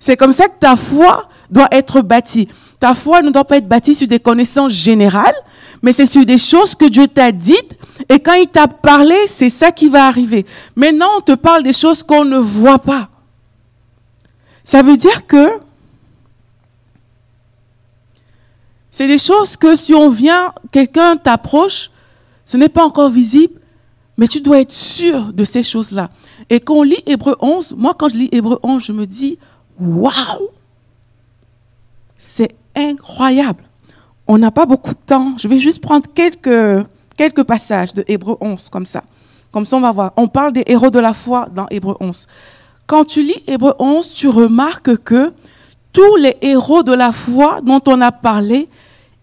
C'est 0.00 0.16
comme 0.16 0.32
ça 0.32 0.48
que 0.48 0.58
ta 0.58 0.74
foi 0.74 1.28
doit 1.50 1.68
être 1.70 2.00
bâtie. 2.00 2.48
Ta 2.80 2.94
foi 2.94 3.20
ne 3.20 3.28
doit 3.28 3.44
pas 3.44 3.58
être 3.58 3.68
bâtie 3.68 3.94
sur 3.94 4.08
des 4.08 4.20
connaissances 4.20 4.72
générales, 4.72 5.36
mais 5.82 5.92
c'est 5.92 6.06
sur 6.06 6.24
des 6.24 6.38
choses 6.38 6.74
que 6.74 6.86
Dieu 6.86 7.08
t'a 7.08 7.30
dites. 7.30 7.76
Et 8.08 8.20
quand 8.20 8.32
il 8.32 8.46
t'a 8.46 8.68
parlé, 8.68 9.16
c'est 9.26 9.50
ça 9.50 9.70
qui 9.70 9.90
va 9.90 10.06
arriver. 10.06 10.46
Maintenant, 10.74 11.08
on 11.18 11.20
te 11.20 11.32
parle 11.32 11.62
des 11.62 11.74
choses 11.74 12.02
qu'on 12.02 12.24
ne 12.24 12.38
voit 12.38 12.78
pas. 12.78 13.10
Ça 14.68 14.82
veut 14.82 14.98
dire 14.98 15.26
que 15.26 15.60
c'est 18.90 19.08
des 19.08 19.16
choses 19.16 19.56
que 19.56 19.74
si 19.76 19.94
on 19.94 20.10
vient, 20.10 20.52
quelqu'un 20.70 21.16
t'approche, 21.16 21.90
ce 22.44 22.58
n'est 22.58 22.68
pas 22.68 22.84
encore 22.84 23.08
visible, 23.08 23.58
mais 24.18 24.28
tu 24.28 24.42
dois 24.42 24.60
être 24.60 24.70
sûr 24.70 25.32
de 25.32 25.46
ces 25.46 25.62
choses-là. 25.62 26.10
Et 26.50 26.60
quand 26.60 26.74
on 26.74 26.82
lit 26.82 27.02
Hébreu 27.06 27.34
11, 27.40 27.76
moi 27.78 27.94
quand 27.98 28.10
je 28.10 28.16
lis 28.16 28.28
Hébreu 28.30 28.58
11, 28.62 28.84
je 28.84 28.92
me 28.92 29.06
dis, 29.06 29.38
waouh, 29.80 30.50
c'est 32.18 32.54
incroyable. 32.76 33.64
On 34.26 34.36
n'a 34.36 34.50
pas 34.50 34.66
beaucoup 34.66 34.92
de 34.92 35.00
temps. 35.06 35.32
Je 35.38 35.48
vais 35.48 35.56
juste 35.56 35.80
prendre 35.80 36.06
quelques, 36.14 36.86
quelques 37.16 37.44
passages 37.44 37.94
de 37.94 38.04
Hébreu 38.06 38.36
11 38.42 38.68
comme 38.68 38.84
ça. 38.84 39.02
Comme 39.50 39.64
ça, 39.64 39.78
on 39.78 39.80
va 39.80 39.92
voir. 39.92 40.12
On 40.18 40.28
parle 40.28 40.52
des 40.52 40.64
héros 40.66 40.90
de 40.90 40.98
la 40.98 41.14
foi 41.14 41.48
dans 41.54 41.66
Hébreu 41.70 41.96
11. 42.00 42.26
Quand 42.88 43.04
tu 43.04 43.20
lis 43.20 43.42
Hébreu 43.46 43.74
11, 43.78 44.14
tu 44.14 44.28
remarques 44.28 44.96
que 45.04 45.34
tous 45.92 46.16
les 46.16 46.38
héros 46.40 46.82
de 46.82 46.94
la 46.94 47.12
foi 47.12 47.60
dont 47.62 47.82
on 47.86 48.00
a 48.00 48.10
parlé, 48.10 48.66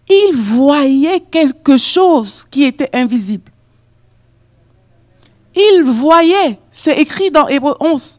ils 0.08 0.36
voyaient 0.36 1.18
quelque 1.18 1.76
chose 1.76 2.46
qui 2.48 2.62
était 2.62 2.88
invisible. 2.94 3.50
Ils 5.56 5.82
voyaient, 5.82 6.60
c'est 6.70 6.96
écrit 6.96 7.32
dans 7.32 7.48
Hébreu 7.48 7.74
11, 7.80 8.18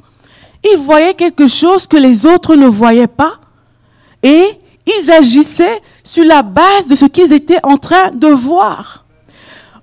ils 0.70 0.80
voyaient 0.80 1.14
quelque 1.14 1.48
chose 1.48 1.88
que 1.88 1.96
les 1.96 2.26
autres 2.26 2.58
ne 2.58 2.68
voyaient 2.68 3.08
pas 3.08 3.40
et 4.22 4.50
ils 4.86 5.12
agissaient 5.12 5.82
sur 6.04 6.26
la 6.26 6.44
base 6.44 6.88
de 6.90 6.96
ce 6.96 7.06
qu'ils 7.06 7.32
étaient 7.32 7.64
en 7.64 7.78
train 7.78 8.12
de 8.12 8.28
voir. 8.28 9.06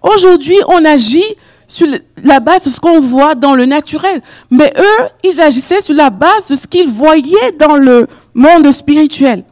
Aujourd'hui, 0.02 0.58
on 0.68 0.84
agit 0.84 1.36
sur 1.66 1.86
la 2.22 2.40
base 2.40 2.64
de 2.64 2.70
ce 2.70 2.80
qu'on 2.80 3.00
voit 3.00 3.34
dans 3.34 3.54
le 3.54 3.66
naturel. 3.66 4.22
Mais 4.50 4.72
eux, 4.78 5.08
ils 5.24 5.40
agissaient 5.40 5.80
sur 5.80 5.94
la 5.94 6.10
base 6.10 6.48
de 6.48 6.56
ce 6.56 6.66
qu'ils 6.66 6.88
voyaient 6.88 7.52
dans 7.58 7.76
le 7.76 8.06
monde 8.34 8.70
spirituel. 8.72 9.44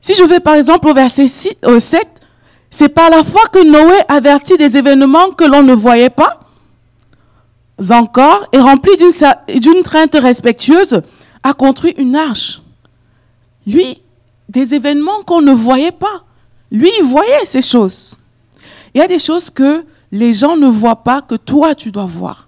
Si 0.00 0.14
je 0.14 0.24
vais 0.24 0.40
par 0.40 0.54
exemple 0.54 0.88
au 0.88 0.94
verset 0.94 1.28
7, 1.28 1.60
c'est 2.70 2.88
par 2.88 3.08
la 3.10 3.22
foi 3.22 3.42
que 3.52 3.64
Noé 3.64 3.96
avertit 4.08 4.56
des 4.56 4.76
événements 4.76 5.30
que 5.30 5.44
l'on 5.44 5.62
ne 5.62 5.74
voyait 5.74 6.10
pas 6.10 6.40
encore 7.90 8.46
et 8.52 8.58
rempli 8.58 8.92
d'une 8.96 9.82
crainte 9.82 10.14
respectueuse, 10.14 11.02
a 11.42 11.52
construit 11.52 11.94
une 11.98 12.16
arche. 12.16 12.62
Lui, 13.66 14.00
des 14.48 14.74
événements 14.74 15.22
qu'on 15.26 15.42
ne 15.42 15.52
voyait 15.52 15.92
pas. 15.92 16.24
Lui, 16.70 16.90
il 16.98 17.04
voyait 17.04 17.44
ces 17.44 17.62
choses. 17.62 18.16
Il 18.94 18.98
y 18.98 19.04
a 19.04 19.08
des 19.08 19.18
choses 19.18 19.50
que 19.50 19.84
les 20.14 20.32
gens 20.32 20.56
ne 20.56 20.68
voient 20.68 21.02
pas 21.02 21.22
que 21.22 21.34
toi, 21.34 21.74
tu 21.74 21.90
dois 21.90 22.04
voir. 22.06 22.46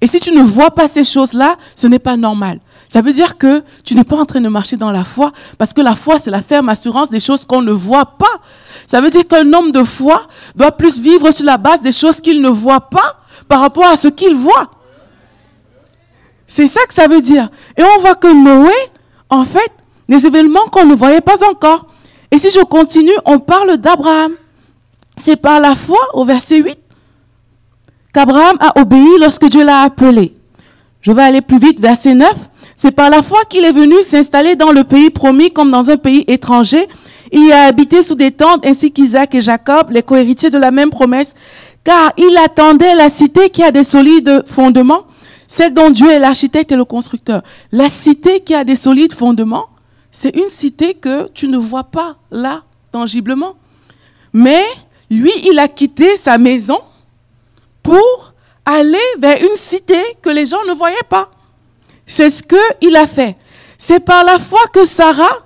Et 0.00 0.06
si 0.06 0.18
tu 0.18 0.32
ne 0.32 0.40
vois 0.42 0.70
pas 0.70 0.88
ces 0.88 1.04
choses-là, 1.04 1.56
ce 1.76 1.86
n'est 1.86 1.98
pas 1.98 2.16
normal. 2.16 2.60
Ça 2.88 3.02
veut 3.02 3.12
dire 3.12 3.36
que 3.36 3.62
tu 3.84 3.94
n'es 3.94 4.02
pas 4.02 4.16
en 4.16 4.24
train 4.24 4.40
de 4.40 4.48
marcher 4.48 4.78
dans 4.78 4.90
la 4.90 5.04
foi, 5.04 5.30
parce 5.58 5.74
que 5.74 5.82
la 5.82 5.94
foi, 5.94 6.18
c'est 6.18 6.30
la 6.30 6.40
ferme 6.40 6.70
assurance 6.70 7.10
des 7.10 7.20
choses 7.20 7.44
qu'on 7.44 7.60
ne 7.60 7.70
voit 7.72 8.06
pas. 8.06 8.24
Ça 8.86 9.02
veut 9.02 9.10
dire 9.10 9.28
qu'un 9.28 9.52
homme 9.52 9.70
de 9.70 9.84
foi 9.84 10.26
doit 10.56 10.72
plus 10.72 10.98
vivre 10.98 11.30
sur 11.32 11.44
la 11.44 11.58
base 11.58 11.82
des 11.82 11.92
choses 11.92 12.18
qu'il 12.22 12.40
ne 12.40 12.48
voit 12.48 12.88
pas 12.88 13.20
par 13.46 13.60
rapport 13.60 13.86
à 13.86 13.96
ce 13.98 14.08
qu'il 14.08 14.34
voit. 14.34 14.70
C'est 16.46 16.66
ça 16.66 16.80
que 16.88 16.94
ça 16.94 17.08
veut 17.08 17.20
dire. 17.20 17.50
Et 17.76 17.82
on 17.82 18.00
voit 18.00 18.14
que 18.14 18.32
Noé, 18.32 18.72
en 19.28 19.44
fait, 19.44 19.70
des 20.08 20.24
événements 20.24 20.64
qu'on 20.72 20.86
ne 20.86 20.94
voyait 20.94 21.20
pas 21.20 21.46
encore. 21.46 21.88
Et 22.30 22.38
si 22.38 22.50
je 22.50 22.60
continue, 22.60 23.18
on 23.26 23.38
parle 23.38 23.76
d'Abraham. 23.76 24.32
C'est 25.18 25.36
par 25.36 25.60
la 25.60 25.74
foi, 25.74 25.98
au 26.14 26.24
verset 26.24 26.58
8, 26.58 26.78
qu'Abraham 28.12 28.56
a 28.60 28.80
obéi 28.80 29.18
lorsque 29.20 29.46
Dieu 29.46 29.64
l'a 29.64 29.82
appelé. 29.82 30.34
Je 31.00 31.12
vais 31.12 31.22
aller 31.22 31.40
plus 31.40 31.58
vite, 31.58 31.80
verset 31.80 32.14
9. 32.14 32.32
C'est 32.76 32.92
par 32.92 33.10
la 33.10 33.22
foi 33.22 33.40
qu'il 33.48 33.64
est 33.64 33.72
venu 33.72 33.96
s'installer 34.02 34.56
dans 34.56 34.72
le 34.72 34.84
pays 34.84 35.10
promis 35.10 35.50
comme 35.50 35.70
dans 35.70 35.90
un 35.90 35.96
pays 35.96 36.24
étranger. 36.28 36.86
Il 37.32 37.46
y 37.46 37.52
a 37.52 37.64
habité 37.64 38.02
sous 38.02 38.14
des 38.14 38.30
tentes 38.30 38.64
ainsi 38.64 38.92
qu'Isaac 38.92 39.34
et 39.34 39.40
Jacob, 39.40 39.90
les 39.90 40.02
cohéritiers 40.02 40.50
de 40.50 40.58
la 40.58 40.70
même 40.70 40.90
promesse, 40.90 41.34
car 41.84 42.12
il 42.16 42.36
attendait 42.38 42.94
la 42.94 43.08
cité 43.08 43.50
qui 43.50 43.62
a 43.62 43.70
des 43.70 43.84
solides 43.84 44.44
fondements, 44.46 45.04
celle 45.46 45.74
dont 45.74 45.90
Dieu 45.90 46.10
est 46.10 46.18
l'architecte 46.18 46.72
et 46.72 46.76
le 46.76 46.84
constructeur. 46.84 47.42
La 47.72 47.90
cité 47.90 48.40
qui 48.40 48.54
a 48.54 48.64
des 48.64 48.76
solides 48.76 49.12
fondements, 49.12 49.66
c'est 50.10 50.36
une 50.36 50.48
cité 50.48 50.94
que 50.94 51.28
tu 51.34 51.48
ne 51.48 51.58
vois 51.58 51.84
pas 51.84 52.16
là, 52.30 52.62
tangiblement. 52.92 53.54
Mais 54.32 54.62
lui, 55.10 55.32
il 55.46 55.58
a 55.58 55.68
quitté 55.68 56.16
sa 56.16 56.38
maison 56.38 56.80
pour 57.82 58.34
aller 58.64 58.98
vers 59.18 59.40
une 59.42 59.56
cité 59.56 60.00
que 60.20 60.28
les 60.28 60.46
gens 60.46 60.62
ne 60.68 60.74
voyaient 60.74 60.96
pas. 61.08 61.30
C'est 62.06 62.30
ce 62.30 62.42
qu'il 62.42 62.96
a 62.96 63.06
fait. 63.06 63.36
C'est 63.78 64.00
par 64.00 64.24
la 64.24 64.38
foi 64.38 64.60
que 64.72 64.84
Sarah 64.84 65.44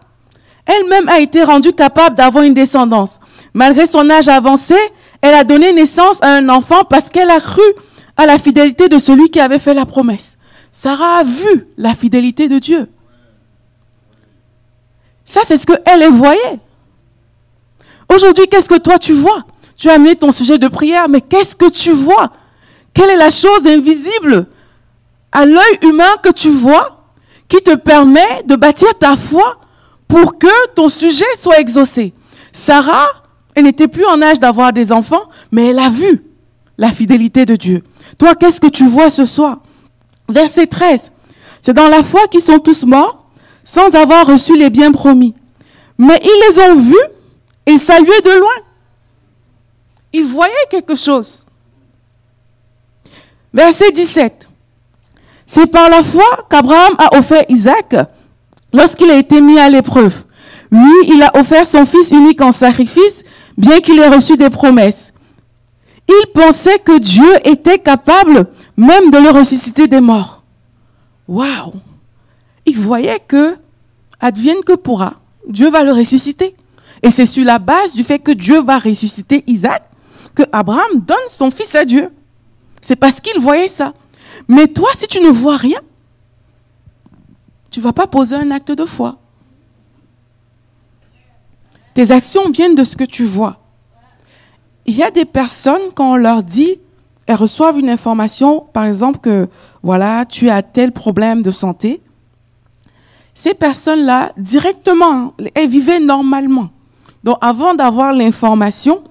elle-même 0.64 1.08
a 1.08 1.18
été 1.18 1.42
rendue 1.42 1.72
capable 1.72 2.16
d'avoir 2.16 2.44
une 2.44 2.54
descendance. 2.54 3.18
Malgré 3.52 3.86
son 3.86 4.08
âge 4.10 4.28
avancé, 4.28 4.76
elle 5.20 5.34
a 5.34 5.44
donné 5.44 5.72
naissance 5.72 6.18
à 6.22 6.28
un 6.28 6.48
enfant 6.48 6.84
parce 6.84 7.08
qu'elle 7.08 7.30
a 7.30 7.40
cru 7.40 7.62
à 8.16 8.26
la 8.26 8.38
fidélité 8.38 8.88
de 8.88 8.98
celui 8.98 9.30
qui 9.30 9.40
avait 9.40 9.58
fait 9.58 9.74
la 9.74 9.86
promesse. 9.86 10.36
Sarah 10.72 11.18
a 11.18 11.22
vu 11.24 11.66
la 11.76 11.94
fidélité 11.94 12.48
de 12.48 12.58
Dieu. 12.58 12.88
Ça, 15.24 15.40
c'est 15.44 15.58
ce 15.58 15.66
qu'elle 15.66 16.08
voyait. 16.10 16.58
Aujourd'hui, 18.08 18.48
qu'est-ce 18.48 18.68
que 18.68 18.78
toi 18.78 18.98
tu 18.98 19.12
vois? 19.12 19.44
Tu 19.82 19.90
as 19.90 19.94
amené 19.94 20.14
ton 20.14 20.30
sujet 20.30 20.58
de 20.58 20.68
prière, 20.68 21.08
mais 21.08 21.20
qu'est-ce 21.20 21.56
que 21.56 21.68
tu 21.68 21.90
vois? 21.90 22.30
Quelle 22.94 23.10
est 23.10 23.16
la 23.16 23.30
chose 23.30 23.66
invisible 23.66 24.46
à 25.32 25.44
l'œil 25.44 25.78
humain 25.82 26.14
que 26.22 26.28
tu 26.28 26.50
vois 26.50 27.08
qui 27.48 27.56
te 27.56 27.74
permet 27.74 28.44
de 28.46 28.54
bâtir 28.54 28.96
ta 28.96 29.16
foi 29.16 29.58
pour 30.06 30.38
que 30.38 30.68
ton 30.76 30.88
sujet 30.88 31.24
soit 31.36 31.58
exaucé? 31.58 32.14
Sarah, 32.52 33.08
elle 33.56 33.64
n'était 33.64 33.88
plus 33.88 34.04
en 34.04 34.22
âge 34.22 34.38
d'avoir 34.38 34.72
des 34.72 34.92
enfants, 34.92 35.24
mais 35.50 35.70
elle 35.70 35.80
a 35.80 35.90
vu 35.90 36.22
la 36.78 36.92
fidélité 36.92 37.44
de 37.44 37.56
Dieu. 37.56 37.82
Toi, 38.20 38.36
qu'est-ce 38.36 38.60
que 38.60 38.68
tu 38.68 38.86
vois 38.86 39.10
ce 39.10 39.26
soir? 39.26 39.62
Verset 40.28 40.68
13. 40.68 41.10
C'est 41.60 41.74
dans 41.74 41.88
la 41.88 42.04
foi 42.04 42.28
qu'ils 42.28 42.40
sont 42.40 42.60
tous 42.60 42.84
morts 42.84 43.26
sans 43.64 43.96
avoir 43.96 44.28
reçu 44.28 44.56
les 44.56 44.70
biens 44.70 44.92
promis. 44.92 45.34
Mais 45.98 46.20
ils 46.22 46.44
les 46.48 46.62
ont 46.70 46.76
vus 46.76 47.08
et 47.66 47.78
salués 47.78 48.20
de 48.24 48.38
loin. 48.38 48.71
Ils 50.12 50.24
voyaient 50.24 50.52
quelque 50.70 50.94
chose. 50.94 51.46
Verset 53.52 53.92
17. 53.92 54.48
C'est 55.46 55.66
par 55.66 55.90
la 55.90 56.02
foi 56.02 56.24
qu'Abraham 56.48 56.94
a 56.98 57.16
offert 57.18 57.44
Isaac 57.48 57.94
lorsqu'il 58.72 59.10
a 59.10 59.16
été 59.16 59.40
mis 59.40 59.58
à 59.58 59.68
l'épreuve. 59.68 60.24
Lui, 60.70 60.94
il 61.08 61.22
a 61.22 61.36
offert 61.38 61.66
son 61.66 61.84
fils 61.84 62.10
unique 62.10 62.40
en 62.40 62.52
sacrifice, 62.52 63.24
bien 63.58 63.80
qu'il 63.80 63.98
ait 63.98 64.08
reçu 64.08 64.36
des 64.36 64.48
promesses. 64.48 65.12
Il 66.08 66.26
pensait 66.32 66.78
que 66.78 66.98
Dieu 66.98 67.30
était 67.44 67.78
capable 67.78 68.46
même 68.76 69.10
de 69.10 69.18
le 69.18 69.30
ressusciter 69.30 69.88
des 69.88 70.00
morts. 70.00 70.42
Waouh 71.28 71.74
Il 72.64 72.78
voyait 72.78 73.20
que, 73.26 73.56
advienne 74.20 74.64
que 74.64 74.72
pourra, 74.72 75.14
Dieu 75.46 75.70
va 75.70 75.82
le 75.82 75.92
ressusciter. 75.92 76.56
Et 77.02 77.10
c'est 77.10 77.26
sur 77.26 77.44
la 77.44 77.58
base 77.58 77.94
du 77.94 78.04
fait 78.04 78.18
que 78.18 78.32
Dieu 78.32 78.62
va 78.62 78.78
ressusciter 78.78 79.44
Isaac 79.46 79.82
que 80.34 80.42
Abraham 80.52 81.00
donne 81.00 81.28
son 81.28 81.50
fils 81.50 81.74
à 81.74 81.84
Dieu. 81.84 82.10
C'est 82.80 82.96
parce 82.96 83.20
qu'il 83.20 83.40
voyait 83.40 83.68
ça. 83.68 83.92
Mais 84.48 84.66
toi, 84.66 84.90
si 84.94 85.06
tu 85.06 85.20
ne 85.20 85.28
vois 85.28 85.56
rien, 85.56 85.80
tu 87.70 87.80
ne 87.80 87.84
vas 87.84 87.92
pas 87.92 88.06
poser 88.06 88.36
un 88.36 88.50
acte 88.50 88.72
de 88.72 88.84
foi. 88.84 89.18
Tes 91.94 92.10
actions 92.10 92.50
viennent 92.50 92.74
de 92.74 92.84
ce 92.84 92.96
que 92.96 93.04
tu 93.04 93.24
vois. 93.24 93.58
Il 94.86 94.96
y 94.96 95.02
a 95.02 95.10
des 95.10 95.24
personnes, 95.24 95.92
quand 95.94 96.12
on 96.12 96.16
leur 96.16 96.42
dit, 96.42 96.80
elles 97.26 97.36
reçoivent 97.36 97.78
une 97.78 97.90
information, 97.90 98.66
par 98.72 98.84
exemple, 98.84 99.20
que 99.20 99.48
voilà, 99.82 100.24
tu 100.24 100.50
as 100.50 100.62
tel 100.62 100.92
problème 100.92 101.42
de 101.42 101.50
santé. 101.50 102.02
Ces 103.34 103.54
personnes-là, 103.54 104.32
directement, 104.36 105.34
elles 105.54 105.68
vivaient 105.68 106.00
normalement. 106.00 106.70
Donc, 107.22 107.38
avant 107.40 107.74
d'avoir 107.74 108.12
l'information, 108.12 109.02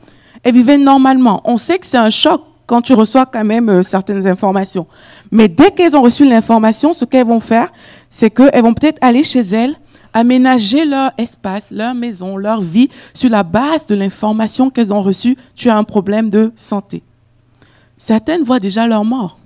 elles 0.44 0.54
vivaient 0.54 0.78
normalement. 0.78 1.42
On 1.46 1.58
sait 1.58 1.80
que 1.80 1.86
c'est 1.86 1.98
un 1.98 2.10
choc 2.10 2.42
quand 2.66 2.82
tu 2.82 2.94
reçois 2.94 3.26
quand 3.26 3.44
même 3.44 3.70
euh, 3.70 3.84
certaines 3.84 4.26
informations. 4.28 4.88
Mais 5.30 5.48
dès 5.48 5.72
qu'elles 5.72 5.96
ont 5.96 6.02
reçu 6.02 6.28
l'information, 6.28 6.94
ce 6.94 7.06
qu'elles 7.06 7.28
vont 7.28 7.40
faire, 7.40 7.72
c'est 8.10 8.30
qu'elles 8.30 8.62
vont 8.62 8.74
peut-être 8.74 8.98
aller 9.02 9.24
chez 9.24 9.42
elles, 9.42 9.76
aménager 10.14 10.86
leur 10.86 11.12
espace, 11.18 11.72
leur 11.72 11.94
maison, 11.94 12.38
leur 12.38 12.62
vie 12.62 12.90
sur 13.14 13.30
la 13.30 13.44
base 13.44 13.86
de 13.86 13.96
l'information 13.96 14.70
qu'elles 14.70 14.94
ont 14.94 15.02
reçue. 15.02 15.38
Tu 15.56 15.70
as 15.70 15.78
un 15.78 15.84
problème 15.84 16.30
de 16.30 16.52
santé. 16.56 17.04
Certaines 17.98 18.44
voient 18.44 18.60
déjà 18.60 18.88
leur 18.88 19.06
mort. 19.06 19.38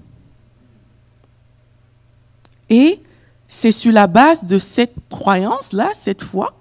Et 2.70 3.00
c'est 3.48 3.72
sur 3.72 3.92
la 3.92 4.08
base 4.08 4.44
de 4.44 4.60
cette 4.60 4.96
croyance-là, 5.10 5.90
cette 5.94 6.24
foi, 6.24 6.54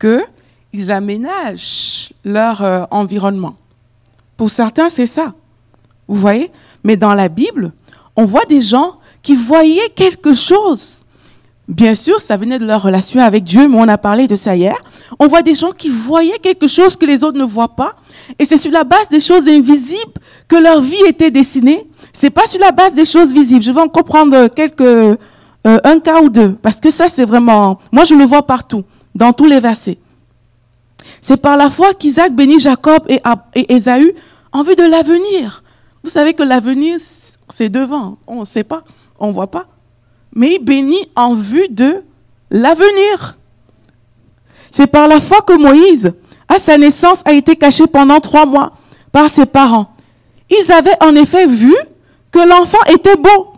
qu'ils 0.00 0.90
aménagent 0.90 2.12
leur 2.24 2.62
euh, 2.62 2.84
environnement. 2.90 3.56
Pour 4.36 4.50
certains, 4.50 4.88
c'est 4.88 5.06
ça. 5.06 5.34
Vous 6.08 6.16
voyez? 6.16 6.50
Mais 6.82 6.96
dans 6.96 7.14
la 7.14 7.28
Bible, 7.28 7.72
on 8.16 8.24
voit 8.24 8.44
des 8.44 8.60
gens 8.60 8.96
qui 9.22 9.34
voyaient 9.34 9.88
quelque 9.94 10.34
chose. 10.34 11.04
Bien 11.66 11.94
sûr, 11.94 12.20
ça 12.20 12.36
venait 12.36 12.58
de 12.58 12.66
leur 12.66 12.82
relation 12.82 13.22
avec 13.22 13.42
Dieu, 13.42 13.68
mais 13.68 13.78
on 13.78 13.88
a 13.88 13.96
parlé 13.96 14.26
de 14.26 14.36
ça 14.36 14.54
hier. 14.54 14.76
On 15.18 15.28
voit 15.28 15.40
des 15.40 15.54
gens 15.54 15.70
qui 15.70 15.88
voyaient 15.88 16.38
quelque 16.38 16.68
chose 16.68 16.94
que 16.94 17.06
les 17.06 17.24
autres 17.24 17.38
ne 17.38 17.44
voient 17.44 17.74
pas. 17.74 17.94
Et 18.38 18.44
c'est 18.44 18.58
sur 18.58 18.70
la 18.70 18.84
base 18.84 19.08
des 19.08 19.20
choses 19.20 19.48
invisibles 19.48 20.12
que 20.46 20.56
leur 20.56 20.82
vie 20.82 21.02
était 21.06 21.30
dessinée. 21.30 21.88
C'est 22.12 22.30
pas 22.30 22.46
sur 22.46 22.60
la 22.60 22.70
base 22.70 22.94
des 22.94 23.06
choses 23.06 23.32
visibles. 23.32 23.62
Je 23.62 23.72
vais 23.72 23.80
en 23.80 23.88
comprendre 23.88 24.48
quelques, 24.48 24.82
euh, 24.82 25.16
un 25.64 26.00
cas 26.00 26.20
ou 26.20 26.28
deux. 26.28 26.52
Parce 26.60 26.76
que 26.76 26.90
ça, 26.90 27.08
c'est 27.08 27.24
vraiment, 27.24 27.78
moi, 27.90 28.04
je 28.04 28.14
le 28.14 28.24
vois 28.24 28.42
partout, 28.42 28.84
dans 29.14 29.32
tous 29.32 29.46
les 29.46 29.60
versets. 29.60 29.98
C'est 31.20 31.36
par 31.36 31.56
la 31.56 31.70
foi 31.70 31.94
qu'Isaac 31.94 32.34
bénit 32.34 32.58
Jacob 32.58 33.04
et, 33.08 33.20
Ésaü 33.72 34.14
en 34.52 34.62
vue 34.62 34.76
de 34.76 34.84
l'avenir. 34.84 35.62
Vous 36.02 36.10
savez 36.10 36.34
que 36.34 36.42
l'avenir, 36.42 36.98
c'est 37.52 37.68
devant. 37.68 38.18
On 38.26 38.40
ne 38.40 38.44
sait 38.44 38.64
pas, 38.64 38.84
on 39.18 39.28
ne 39.28 39.32
voit 39.32 39.50
pas. 39.50 39.66
Mais 40.34 40.56
il 40.56 40.64
bénit 40.64 41.08
en 41.16 41.34
vue 41.34 41.68
de 41.70 42.02
l'avenir. 42.50 43.38
C'est 44.70 44.86
par 44.86 45.08
la 45.08 45.20
foi 45.20 45.40
que 45.42 45.52
Moïse, 45.52 46.12
à 46.48 46.58
sa 46.58 46.76
naissance, 46.76 47.22
a 47.24 47.32
été 47.32 47.56
caché 47.56 47.86
pendant 47.86 48.20
trois 48.20 48.46
mois 48.46 48.72
par 49.12 49.30
ses 49.30 49.46
parents. 49.46 49.94
Ils 50.50 50.72
avaient 50.72 51.02
en 51.02 51.14
effet 51.14 51.46
vu 51.46 51.74
que 52.30 52.40
l'enfant 52.40 52.82
était 52.88 53.16
beau 53.16 53.52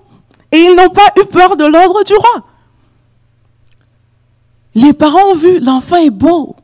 et 0.52 0.58
ils 0.58 0.76
n'ont 0.76 0.90
pas 0.90 1.12
eu 1.20 1.24
peur 1.24 1.56
de 1.56 1.64
l'ordre 1.64 2.04
du 2.04 2.14
roi. 2.14 2.46
Les 4.74 4.92
parents 4.92 5.30
ont 5.30 5.34
vu, 5.34 5.58
l'enfant 5.58 5.96
est 5.96 6.10
beau. 6.10 6.54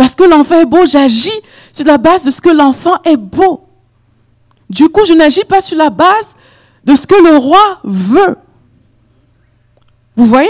Parce 0.00 0.14
que 0.14 0.24
l'enfant 0.24 0.58
est 0.58 0.64
beau, 0.64 0.86
j'agis 0.86 1.38
sur 1.74 1.84
la 1.84 1.98
base 1.98 2.24
de 2.24 2.30
ce 2.30 2.40
que 2.40 2.48
l'enfant 2.48 2.94
est 3.04 3.18
beau. 3.18 3.66
Du 4.70 4.88
coup, 4.88 5.04
je 5.04 5.12
n'agis 5.12 5.44
pas 5.44 5.60
sur 5.60 5.76
la 5.76 5.90
base 5.90 6.34
de 6.86 6.94
ce 6.94 7.06
que 7.06 7.22
le 7.22 7.36
roi 7.36 7.80
veut. 7.84 8.36
Vous 10.16 10.24
voyez? 10.24 10.48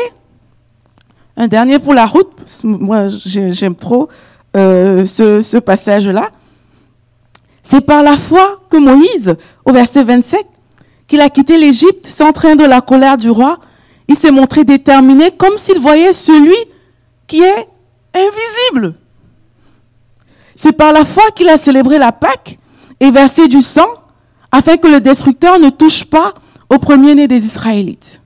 Un 1.37 1.49
dernier 1.49 1.81
pour 1.81 1.95
la 1.95 2.07
route. 2.07 2.31
Moi, 2.63 3.09
j'aime 3.27 3.75
trop 3.75 4.09
euh, 4.57 5.05
ce, 5.05 5.43
ce 5.43 5.57
passage-là. 5.57 6.31
C'est 7.65 7.81
par 7.81 8.05
la 8.05 8.17
foi 8.17 8.61
que 8.71 8.77
Moïse, 8.77 9.35
au 9.65 9.73
verset 9.73 10.05
27, 10.05 10.47
qu'il 11.09 11.21
a 11.21 11.29
quitté 11.29 11.59
l'Égypte 11.59 12.07
sans 12.07 12.31
de 12.31 12.69
la 12.69 12.81
colère 12.83 13.19
du 13.19 13.31
roi. 13.31 13.59
Il 14.07 14.15
s'est 14.15 14.31
montré 14.31 14.63
déterminé 14.63 15.33
comme 15.33 15.57
s'il 15.57 15.81
voyait 15.81 16.13
celui 16.13 16.55
qui 17.27 17.43
est 17.43 17.69
invisible. 18.15 18.95
C'est 20.63 20.75
par 20.75 20.93
la 20.93 21.07
foi 21.07 21.23
qu'il 21.35 21.49
a 21.49 21.57
célébré 21.57 21.97
la 21.97 22.13
Pâque 22.13 22.59
et 23.01 23.11
versé 23.11 23.49
du 23.49 23.63
sang 23.63 23.89
afin 24.53 24.77
que 24.77 24.89
le 24.89 25.01
destructeur 25.01 25.59
ne 25.59 25.71
touche 25.71 26.05
pas 26.05 26.35
au 26.69 26.79
premier-né 26.79 27.27
des 27.27 27.47
Israélites. 27.47 28.21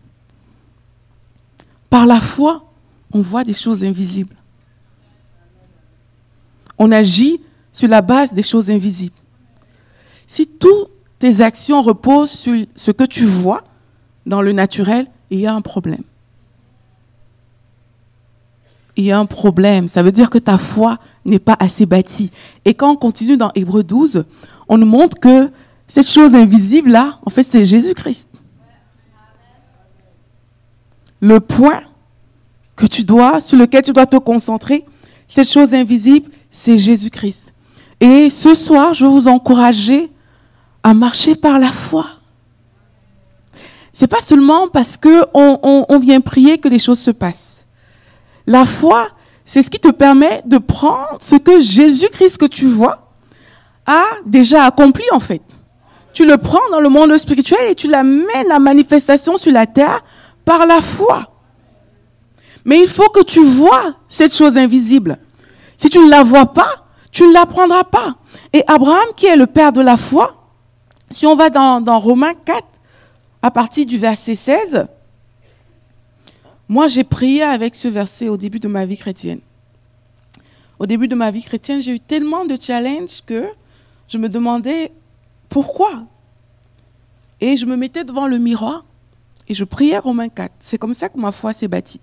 Par 1.88 2.06
la 2.06 2.20
foi, 2.20 2.72
on 3.12 3.20
voit 3.20 3.44
des 3.44 3.54
choses 3.54 3.84
invisibles. 3.84 4.34
On 6.76 6.90
agit 6.90 7.40
sur 7.72 7.86
la 7.86 8.02
base 8.02 8.34
des 8.34 8.42
choses 8.42 8.68
invisibles. 8.68 9.14
Si 10.26 10.48
toutes 10.48 10.90
tes 11.20 11.40
actions 11.40 11.82
reposent 11.82 12.32
sur 12.32 12.66
ce 12.74 12.90
que 12.90 13.04
tu 13.04 13.22
vois 13.22 13.62
dans 14.26 14.42
le 14.42 14.50
naturel, 14.50 15.06
il 15.30 15.38
y 15.38 15.46
a 15.46 15.54
un 15.54 15.62
problème. 15.62 16.02
Il 18.96 19.04
y 19.04 19.12
a 19.12 19.18
un 19.18 19.26
problème. 19.26 19.88
Ça 19.88 20.02
veut 20.02 20.12
dire 20.12 20.30
que 20.30 20.38
ta 20.38 20.58
foi 20.58 20.98
n'est 21.24 21.38
pas 21.38 21.56
assez 21.58 21.86
bâtie. 21.86 22.30
Et 22.64 22.74
quand 22.74 22.92
on 22.92 22.96
continue 22.96 23.36
dans 23.36 23.50
Hébreu 23.54 23.82
12, 23.82 24.24
on 24.68 24.78
nous 24.78 24.86
montre 24.86 25.18
que 25.18 25.50
cette 25.88 26.08
chose 26.08 26.34
invisible-là, 26.34 27.18
en 27.24 27.30
fait, 27.30 27.42
c'est 27.42 27.64
Jésus-Christ. 27.64 28.28
Le 31.20 31.40
point 31.40 31.82
que 32.76 32.86
tu 32.86 33.04
dois, 33.04 33.40
sur 33.40 33.58
lequel 33.58 33.82
tu 33.82 33.92
dois 33.92 34.06
te 34.06 34.16
concentrer, 34.16 34.84
cette 35.28 35.50
chose 35.50 35.72
invisible, 35.72 36.30
c'est 36.50 36.78
Jésus-Christ. 36.78 37.52
Et 38.00 38.30
ce 38.30 38.54
soir, 38.54 38.94
je 38.94 39.04
veux 39.04 39.10
vous 39.10 39.28
encourager 39.28 40.10
à 40.82 40.94
marcher 40.94 41.34
par 41.34 41.58
la 41.58 41.72
foi. 41.72 42.06
C'est 43.92 44.08
pas 44.08 44.20
seulement 44.20 44.68
parce 44.68 44.96
que 44.96 45.24
on, 45.32 45.98
vient 45.98 46.20
prier 46.20 46.58
que 46.58 46.68
les 46.68 46.80
choses 46.80 46.98
se 46.98 47.12
passent. 47.12 47.63
La 48.46 48.64
foi, 48.64 49.08
c'est 49.44 49.62
ce 49.62 49.70
qui 49.70 49.80
te 49.80 49.90
permet 49.90 50.42
de 50.46 50.58
prendre 50.58 51.16
ce 51.20 51.36
que 51.36 51.60
Jésus-Christ 51.60 52.38
que 52.38 52.46
tu 52.46 52.66
vois 52.66 53.12
a 53.86 54.02
déjà 54.24 54.64
accompli 54.64 55.04
en 55.12 55.20
fait 55.20 55.42
tu 56.14 56.24
le 56.24 56.38
prends 56.38 56.70
dans 56.70 56.80
le 56.80 56.88
monde 56.88 57.18
spirituel 57.18 57.68
et 57.68 57.74
tu 57.74 57.90
l'amènes 57.90 58.50
à 58.50 58.58
manifestation 58.58 59.36
sur 59.36 59.52
la 59.52 59.66
terre 59.66 60.02
par 60.44 60.64
la 60.64 60.80
foi. 60.80 61.28
Mais 62.64 62.80
il 62.80 62.88
faut 62.88 63.10
que 63.10 63.22
tu 63.22 63.44
vois 63.44 63.96
cette 64.08 64.34
chose 64.34 64.56
invisible. 64.56 65.18
Si 65.76 65.90
tu 65.90 65.98
ne 65.98 66.08
la 66.08 66.22
vois 66.22 66.46
pas, 66.46 66.86
tu 67.10 67.26
ne 67.26 67.32
l'apprendras 67.32 67.84
pas. 67.84 68.14
Et 68.52 68.62
Abraham, 68.68 69.08
qui 69.16 69.26
est 69.26 69.36
le 69.36 69.46
père 69.46 69.72
de 69.72 69.82
la 69.82 69.96
foi, 69.96 70.48
si 71.10 71.26
on 71.26 71.34
va 71.34 71.50
dans, 71.50 71.80
dans 71.80 71.98
Romains 71.98 72.34
4, 72.44 72.64
à 73.42 73.50
partir 73.50 73.84
du 73.84 73.98
verset 73.98 74.36
16, 74.36 74.86
moi 76.68 76.88
j'ai 76.88 77.04
prié 77.04 77.42
avec 77.42 77.74
ce 77.74 77.88
verset 77.88 78.28
au 78.28 78.36
début 78.36 78.60
de 78.60 78.68
ma 78.68 78.86
vie 78.86 78.96
chrétienne. 78.96 79.40
Au 80.78 80.86
début 80.86 81.08
de 81.08 81.14
ma 81.14 81.30
vie 81.30 81.42
chrétienne, 81.42 81.80
j'ai 81.80 81.94
eu 81.94 82.00
tellement 82.00 82.44
de 82.44 82.56
challenges 82.60 83.22
que 83.24 83.44
je 84.08 84.18
me 84.18 84.28
demandais 84.28 84.92
pourquoi 85.48 86.04
Et 87.40 87.56
je 87.56 87.66
me 87.66 87.76
mettais 87.76 88.04
devant 88.04 88.26
le 88.26 88.38
miroir 88.38 88.84
et 89.48 89.54
je 89.54 89.64
priais 89.64 89.98
Romains 89.98 90.28
4. 90.28 90.52
C'est 90.58 90.78
comme 90.78 90.94
ça 90.94 91.08
que 91.08 91.18
ma 91.18 91.32
foi 91.32 91.52
s'est 91.52 91.68
bâtie. 91.68 92.00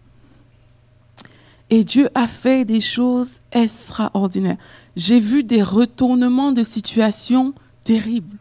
Et 1.69 1.83
Dieu 1.83 2.09
a 2.15 2.27
fait 2.27 2.65
des 2.65 2.81
choses 2.81 3.39
extraordinaires. 3.51 4.57
J'ai 4.95 5.19
vu 5.19 5.43
des 5.43 5.63
retournements 5.63 6.51
de 6.51 6.63
situation 6.63 7.53
terribles 7.83 8.37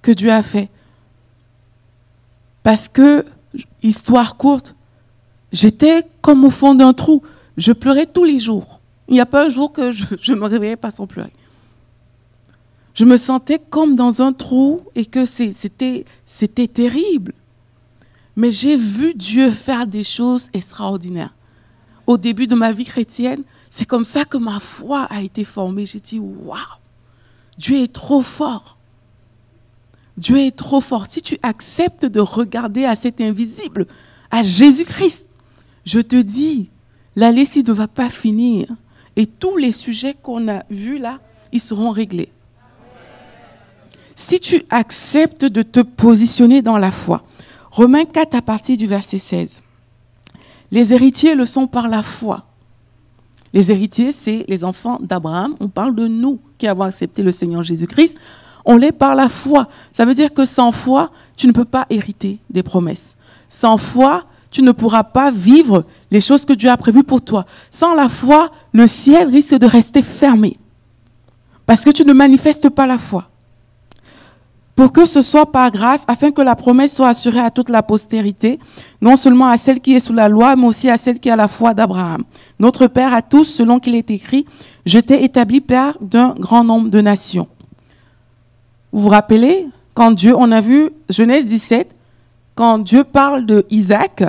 que 0.00 0.12
Dieu 0.12 0.30
a 0.30 0.42
fait. 0.42 0.70
Parce 2.62 2.88
que, 2.88 3.24
histoire 3.82 4.36
courte, 4.36 4.74
j'étais 5.52 6.04
comme 6.22 6.44
au 6.44 6.50
fond 6.50 6.74
d'un 6.74 6.92
trou. 6.92 7.22
Je 7.56 7.72
pleurais 7.72 8.06
tous 8.06 8.24
les 8.24 8.38
jours. 8.38 8.80
Il 9.08 9.14
n'y 9.14 9.20
a 9.20 9.26
pas 9.26 9.46
un 9.46 9.48
jour 9.48 9.72
que 9.72 9.90
je, 9.90 10.34
me 10.34 10.46
réveillais 10.46 10.76
pas 10.76 10.90
sans 10.90 11.06
pleurer. 11.06 11.32
Je 12.94 13.04
me 13.04 13.16
sentais 13.16 13.58
comme 13.58 13.96
dans 13.96 14.22
un 14.22 14.32
trou 14.32 14.82
et 14.94 15.06
que 15.06 15.24
c'était 15.24 16.04
terrible. 16.68 17.32
Mais 18.36 18.50
j'ai 18.50 18.76
vu 18.76 19.14
Dieu 19.14 19.50
faire 19.50 19.86
des 19.86 20.04
choses 20.04 20.50
extraordinaires. 20.52 21.34
Au 22.06 22.16
début 22.16 22.46
de 22.46 22.54
ma 22.54 22.72
vie 22.72 22.84
chrétienne, 22.84 23.42
c'est 23.70 23.84
comme 23.84 24.04
ça 24.04 24.24
que 24.24 24.38
ma 24.38 24.60
foi 24.60 25.02
a 25.10 25.22
été 25.22 25.44
formée. 25.44 25.86
J'ai 25.86 26.00
dit, 26.00 26.18
waouh, 26.18 26.58
Dieu 27.56 27.82
est 27.82 27.92
trop 27.92 28.22
fort. 28.22 28.78
Dieu 30.16 30.38
est 30.38 30.56
trop 30.56 30.80
fort. 30.80 31.06
Si 31.08 31.22
tu 31.22 31.38
acceptes 31.42 32.04
de 32.06 32.20
regarder 32.20 32.84
à 32.84 32.96
cet 32.96 33.20
invisible, 33.20 33.86
à 34.30 34.42
Jésus-Christ, 34.42 35.26
je 35.88 36.00
te 36.00 36.16
dis, 36.16 36.68
la 37.16 37.32
lessive 37.32 37.66
ne 37.68 37.72
va 37.72 37.88
pas 37.88 38.10
finir. 38.10 38.66
Et 39.16 39.26
tous 39.26 39.56
les 39.56 39.72
sujets 39.72 40.14
qu'on 40.14 40.48
a 40.48 40.62
vus 40.68 40.98
là, 40.98 41.18
ils 41.52 41.60
seront 41.60 41.90
réglés. 41.90 42.30
Si 44.14 44.38
tu 44.38 44.62
acceptes 44.70 45.44
de 45.44 45.62
te 45.62 45.80
positionner 45.80 46.60
dans 46.60 46.78
la 46.78 46.90
foi, 46.90 47.22
Romains 47.70 48.04
4 48.04 48.34
à 48.34 48.42
partir 48.42 48.76
du 48.76 48.86
verset 48.86 49.18
16. 49.18 49.62
Les 50.70 50.92
héritiers 50.92 51.34
le 51.34 51.46
sont 51.46 51.66
par 51.66 51.88
la 51.88 52.02
foi. 52.02 52.44
Les 53.54 53.72
héritiers, 53.72 54.12
c'est 54.12 54.44
les 54.46 54.64
enfants 54.64 54.98
d'Abraham. 55.00 55.54
On 55.60 55.68
parle 55.68 55.94
de 55.94 56.06
nous 56.06 56.38
qui 56.58 56.66
avons 56.66 56.82
accepté 56.82 57.22
le 57.22 57.32
Seigneur 57.32 57.62
Jésus-Christ 57.62 58.16
on 58.68 58.76
l'est 58.76 58.92
par 58.92 59.14
la 59.14 59.30
foi. 59.30 59.66
Ça 59.92 60.04
veut 60.04 60.12
dire 60.12 60.34
que 60.34 60.44
sans 60.44 60.72
foi, 60.72 61.10
tu 61.38 61.46
ne 61.46 61.52
peux 61.52 61.64
pas 61.64 61.86
hériter 61.88 62.38
des 62.50 62.62
promesses. 62.62 63.16
Sans 63.48 63.78
foi, 63.78 64.26
tu 64.50 64.62
ne 64.62 64.72
pourras 64.72 65.04
pas 65.04 65.30
vivre 65.30 65.84
les 66.10 66.20
choses 66.20 66.44
que 66.44 66.52
Dieu 66.52 66.70
a 66.70 66.76
prévues 66.76 67.04
pour 67.04 67.22
toi. 67.22 67.44
Sans 67.70 67.94
la 67.94 68.08
foi, 68.08 68.50
le 68.72 68.86
ciel 68.86 69.28
risque 69.28 69.54
de 69.54 69.66
rester 69.66 70.02
fermé. 70.02 70.56
Parce 71.66 71.84
que 71.84 71.90
tu 71.90 72.04
ne 72.04 72.12
manifestes 72.12 72.70
pas 72.70 72.86
la 72.86 72.98
foi. 72.98 73.28
Pour 74.74 74.92
que 74.92 75.06
ce 75.06 75.22
soit 75.22 75.50
par 75.50 75.70
grâce, 75.72 76.04
afin 76.06 76.30
que 76.30 76.40
la 76.40 76.54
promesse 76.54 76.94
soit 76.94 77.08
assurée 77.08 77.40
à 77.40 77.50
toute 77.50 77.68
la 77.68 77.82
postérité, 77.82 78.60
non 79.02 79.16
seulement 79.16 79.48
à 79.48 79.56
celle 79.56 79.80
qui 79.80 79.96
est 79.96 80.00
sous 80.00 80.12
la 80.12 80.28
loi, 80.28 80.54
mais 80.54 80.66
aussi 80.66 80.88
à 80.88 80.96
celle 80.96 81.18
qui 81.18 81.28
a 81.30 81.36
la 81.36 81.48
foi 81.48 81.74
d'Abraham. 81.74 82.22
Notre 82.60 82.86
Père 82.86 83.12
à 83.12 83.20
tous, 83.20 83.44
selon 83.44 83.80
qu'il 83.80 83.96
est 83.96 84.10
écrit, 84.10 84.46
je 84.86 85.00
t'ai 85.00 85.24
établi 85.24 85.60
Père 85.60 85.98
d'un 86.00 86.34
grand 86.38 86.62
nombre 86.62 86.90
de 86.90 87.00
nations. 87.00 87.48
Vous 88.92 89.00
vous 89.00 89.08
rappelez, 89.08 89.66
quand 89.94 90.12
Dieu, 90.12 90.34
on 90.36 90.52
a 90.52 90.60
vu 90.60 90.90
Genèse 91.10 91.46
17, 91.46 91.94
quand 92.58 92.78
Dieu 92.80 93.04
parle 93.04 93.46
de 93.46 93.64
Isaac, 93.70 94.24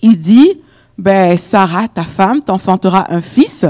il 0.00 0.16
dit, 0.16 0.60
ben, 0.96 1.36
Sarah, 1.36 1.88
ta 1.88 2.04
femme, 2.04 2.40
t'enfantera 2.40 3.12
un 3.12 3.20
fils. 3.20 3.66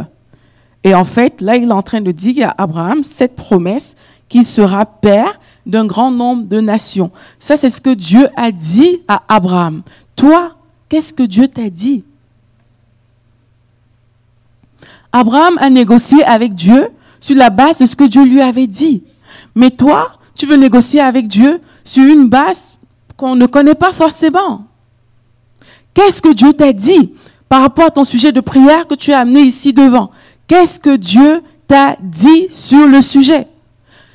Et 0.84 0.94
en 0.94 1.04
fait, 1.04 1.40
là, 1.40 1.56
il 1.56 1.70
est 1.70 1.72
en 1.72 1.80
train 1.80 2.02
de 2.02 2.10
dire 2.10 2.50
à 2.50 2.64
Abraham 2.64 3.02
cette 3.02 3.34
promesse 3.34 3.96
qu'il 4.28 4.44
sera 4.44 4.84
père 4.84 5.40
d'un 5.64 5.86
grand 5.86 6.10
nombre 6.10 6.42
de 6.42 6.60
nations. 6.60 7.10
Ça, 7.38 7.56
c'est 7.56 7.70
ce 7.70 7.80
que 7.80 7.94
Dieu 7.94 8.28
a 8.36 8.52
dit 8.52 9.00
à 9.08 9.22
Abraham. 9.26 9.80
Toi, 10.16 10.54
qu'est-ce 10.90 11.14
que 11.14 11.22
Dieu 11.22 11.48
t'a 11.48 11.70
dit? 11.70 12.04
Abraham 15.12 15.56
a 15.62 15.70
négocié 15.70 16.22
avec 16.24 16.54
Dieu 16.54 16.90
sur 17.20 17.36
la 17.36 17.48
base 17.48 17.78
de 17.78 17.86
ce 17.86 17.96
que 17.96 18.04
Dieu 18.04 18.22
lui 18.22 18.42
avait 18.42 18.66
dit. 18.66 19.02
Mais 19.54 19.70
toi, 19.70 20.18
tu 20.34 20.44
veux 20.44 20.56
négocier 20.56 21.00
avec 21.00 21.26
Dieu 21.26 21.58
sur 21.84 22.04
une 22.04 22.28
base 22.28 22.76
qu'on 23.16 23.36
ne 23.36 23.46
connaît 23.46 23.74
pas 23.74 23.92
forcément. 23.92 24.66
Qu'est-ce 25.94 26.22
que 26.22 26.32
Dieu 26.32 26.52
t'a 26.52 26.72
dit 26.72 27.14
par 27.48 27.62
rapport 27.62 27.84
à 27.84 27.90
ton 27.90 28.04
sujet 28.04 28.32
de 28.32 28.40
prière 28.40 28.86
que 28.86 28.94
tu 28.94 29.12
as 29.12 29.20
amené 29.20 29.42
ici 29.42 29.72
devant? 29.72 30.10
Qu'est-ce 30.46 30.80
que 30.80 30.96
Dieu 30.96 31.42
t'a 31.68 31.96
dit 32.00 32.48
sur 32.50 32.86
le 32.86 33.02
sujet? 33.02 33.46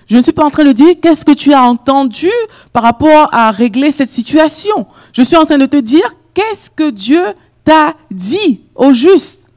Je 0.07 0.17
ne 0.17 0.21
suis 0.21 0.31
pas 0.31 0.45
en 0.45 0.49
train 0.49 0.63
de 0.63 0.71
dire 0.71 0.95
qu'est-ce 1.01 1.25
que 1.25 1.33
tu 1.33 1.53
as 1.53 1.63
entendu 1.63 2.31
par 2.71 2.83
rapport 2.83 3.29
à 3.33 3.51
régler 3.51 3.91
cette 3.91 4.09
situation. 4.09 4.87
Je 5.11 5.21
suis 5.21 5.35
en 5.35 5.45
train 5.45 5.57
de 5.57 5.65
te 5.65 5.77
dire 5.77 6.09
qu'est-ce 6.33 6.69
que 6.69 6.89
Dieu 6.89 7.23
t'a 7.63 7.93
dit 8.09 8.61
au 8.73 8.93
juste. 8.93 9.49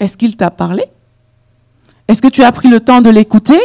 Est-ce 0.00 0.16
qu'il 0.16 0.36
t'a 0.36 0.50
parlé? 0.50 0.84
Est-ce 2.08 2.20
que 2.20 2.28
tu 2.28 2.42
as 2.42 2.50
pris 2.50 2.68
le 2.68 2.80
temps 2.80 3.00
de 3.00 3.10
l'écouter? 3.10 3.60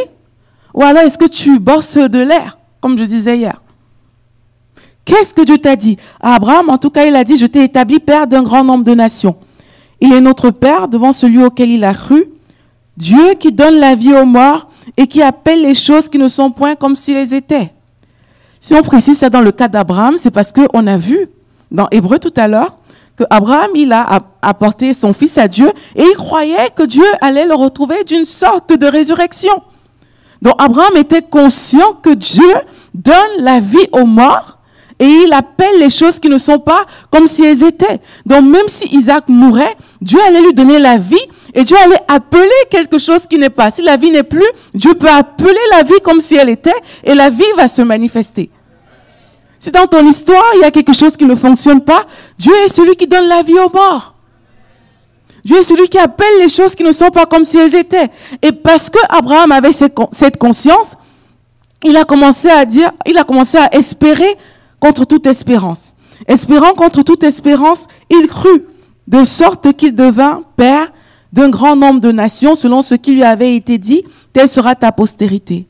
Ou 0.74 0.84
alors 0.84 1.02
est-ce 1.02 1.18
que 1.18 1.28
tu 1.28 1.58
bosses 1.58 1.96
de 1.96 2.20
l'air, 2.20 2.58
comme 2.80 2.96
je 2.96 3.04
disais 3.04 3.36
hier? 3.36 3.60
Qu'est-ce 5.08 5.32
que 5.32 5.40
Dieu 5.40 5.56
t'a 5.56 5.74
dit? 5.74 5.96
Abraham, 6.20 6.68
en 6.68 6.76
tout 6.76 6.90
cas, 6.90 7.06
il 7.06 7.16
a 7.16 7.24
dit, 7.24 7.38
je 7.38 7.46
t'ai 7.46 7.64
établi 7.64 7.98
père 7.98 8.26
d'un 8.26 8.42
grand 8.42 8.62
nombre 8.62 8.84
de 8.84 8.92
nations. 8.92 9.36
Il 10.02 10.12
est 10.12 10.20
notre 10.20 10.50
père 10.50 10.86
devant 10.86 11.14
celui 11.14 11.42
auquel 11.42 11.70
il 11.70 11.82
a 11.82 11.94
cru. 11.94 12.26
Dieu 12.98 13.32
qui 13.40 13.50
donne 13.50 13.80
la 13.80 13.94
vie 13.94 14.12
aux 14.12 14.26
morts 14.26 14.68
et 14.98 15.06
qui 15.06 15.22
appelle 15.22 15.62
les 15.62 15.72
choses 15.72 16.10
qui 16.10 16.18
ne 16.18 16.28
sont 16.28 16.50
point 16.50 16.74
comme 16.74 16.94
si 16.94 17.12
elles 17.12 17.32
étaient. 17.32 17.72
Si 18.60 18.74
on 18.74 18.82
précise 18.82 19.16
ça 19.16 19.30
dans 19.30 19.40
le 19.40 19.50
cas 19.50 19.68
d'Abraham, 19.68 20.16
c'est 20.18 20.30
parce 20.30 20.52
qu'on 20.52 20.86
a 20.86 20.98
vu 20.98 21.30
dans 21.70 21.88
Hébreu 21.90 22.18
tout 22.18 22.34
à 22.36 22.46
l'heure 22.46 22.76
que 23.16 23.24
Abraham, 23.30 23.70
il 23.76 23.92
a 23.92 24.20
apporté 24.42 24.92
son 24.92 25.14
fils 25.14 25.38
à 25.38 25.48
Dieu 25.48 25.72
et 25.96 26.02
il 26.02 26.16
croyait 26.16 26.68
que 26.76 26.82
Dieu 26.82 27.06
allait 27.22 27.46
le 27.46 27.54
retrouver 27.54 28.04
d'une 28.04 28.26
sorte 28.26 28.74
de 28.74 28.86
résurrection. 28.86 29.62
Donc 30.42 30.52
Abraham 30.58 30.98
était 30.98 31.22
conscient 31.22 31.94
que 32.02 32.10
Dieu 32.10 32.52
donne 32.92 33.38
la 33.38 33.58
vie 33.58 33.88
aux 33.92 34.04
morts 34.04 34.57
et 34.98 35.06
il 35.06 35.32
appelle 35.32 35.78
les 35.78 35.90
choses 35.90 36.18
qui 36.18 36.28
ne 36.28 36.38
sont 36.38 36.58
pas 36.58 36.84
comme 37.10 37.26
si 37.26 37.44
elles 37.44 37.62
étaient. 37.62 38.00
Donc 38.26 38.44
même 38.44 38.68
si 38.68 38.88
Isaac 38.94 39.24
mourait, 39.28 39.76
Dieu 40.00 40.18
allait 40.26 40.40
lui 40.40 40.54
donner 40.54 40.78
la 40.78 40.98
vie 40.98 41.16
et 41.54 41.64
Dieu 41.64 41.76
allait 41.76 42.00
appeler 42.08 42.48
quelque 42.70 42.98
chose 42.98 43.26
qui 43.28 43.38
n'est 43.38 43.50
pas. 43.50 43.70
Si 43.70 43.82
la 43.82 43.96
vie 43.96 44.10
n'est 44.10 44.22
plus, 44.22 44.46
Dieu 44.74 44.94
peut 44.94 45.08
appeler 45.08 45.58
la 45.72 45.82
vie 45.82 46.00
comme 46.02 46.20
si 46.20 46.34
elle 46.34 46.48
était 46.48 46.74
et 47.04 47.14
la 47.14 47.30
vie 47.30 47.42
va 47.56 47.68
se 47.68 47.82
manifester. 47.82 48.50
Si 49.58 49.70
dans 49.70 49.86
ton 49.86 50.06
histoire, 50.06 50.44
il 50.54 50.60
y 50.60 50.64
a 50.64 50.70
quelque 50.70 50.92
chose 50.92 51.16
qui 51.16 51.24
ne 51.24 51.34
fonctionne 51.34 51.80
pas, 51.80 52.04
Dieu 52.38 52.52
est 52.64 52.68
celui 52.68 52.96
qui 52.96 53.06
donne 53.06 53.26
la 53.26 53.42
vie 53.42 53.58
aux 53.58 53.70
morts. 53.72 54.14
Dieu 55.44 55.58
est 55.58 55.62
celui 55.62 55.88
qui 55.88 55.98
appelle 55.98 56.38
les 56.40 56.48
choses 56.48 56.74
qui 56.74 56.84
ne 56.84 56.92
sont 56.92 57.10
pas 57.10 57.26
comme 57.26 57.44
si 57.44 57.56
elles 57.56 57.74
étaient. 57.74 58.10
Et 58.42 58.52
parce 58.52 58.90
que 58.90 58.98
Abraham 59.08 59.52
avait 59.52 59.72
cette 59.72 60.36
conscience, 60.38 60.94
il 61.84 61.96
a 61.96 62.04
commencé 62.04 62.48
à 62.48 62.64
dire, 62.64 62.90
il 63.06 63.16
a 63.16 63.24
commencé 63.24 63.56
à 63.56 63.74
espérer 63.74 64.36
contre 64.80 65.04
toute 65.04 65.26
espérance. 65.26 65.94
Espérant 66.26 66.72
contre 66.72 67.02
toute 67.02 67.22
espérance, 67.22 67.86
il 68.10 68.26
crut, 68.26 68.64
de 69.06 69.24
sorte 69.24 69.72
qu'il 69.74 69.94
devint 69.94 70.42
père 70.56 70.92
d'un 71.32 71.48
grand 71.48 71.76
nombre 71.76 72.00
de 72.00 72.12
nations, 72.12 72.56
selon 72.56 72.82
ce 72.82 72.94
qui 72.94 73.12
lui 73.14 73.24
avait 73.24 73.54
été 73.54 73.78
dit, 73.78 74.04
telle 74.32 74.48
sera 74.48 74.74
ta 74.74 74.92
postérité. 74.92 75.66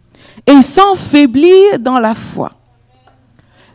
Et 0.46 0.62
sans 0.62 0.94
faiblir 0.94 1.78
dans 1.78 1.98
la 1.98 2.14
foi. 2.14 2.52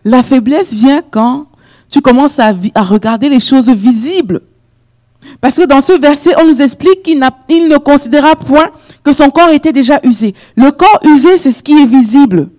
La 0.04 0.24
faiblesse 0.24 0.74
vient 0.74 1.02
quand 1.12 1.48
tu 1.90 2.02
commences 2.02 2.40
à, 2.40 2.54
à 2.76 2.84
regarder 2.84 3.30
les 3.30 3.40
choses 3.40 3.70
visibles 3.70 4.42
parce 5.42 5.56
que 5.56 5.66
dans 5.66 5.82
ce 5.82 5.94
verset, 5.94 6.32
on 6.42 6.48
nous 6.48 6.62
explique 6.62 7.04
qu'il 7.04 7.20
ne 7.20 7.78
considéra 7.78 8.36
point 8.36 8.72
que 9.04 9.14
son 9.14 9.30
corps 9.30 9.50
était 9.50 9.74
déjà 9.74 10.00
usé. 10.04 10.34
Le 10.56 10.72
corps 10.72 11.00
usé, 11.04 11.38
c'est 11.38 11.52
ce 11.52 11.64
qui 11.64 11.74
est 11.74 11.86
visible. 11.86 12.50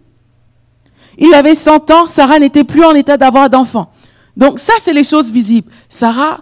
Il 1.19 1.33
avait 1.35 1.55
100 1.55 1.91
ans, 1.91 2.07
Sarah 2.07 2.39
n'était 2.39 2.65
plus 2.65 2.85
en 2.85 2.93
état 2.93 3.17
d'avoir 3.17 3.49
d'enfant. 3.51 3.91
Donc 4.37 4.59
ça, 4.59 4.73
c'est 4.83 4.93
les 4.93 5.05
choses 5.05 5.31
visibles. 5.31 5.71
Sarah 5.89 6.41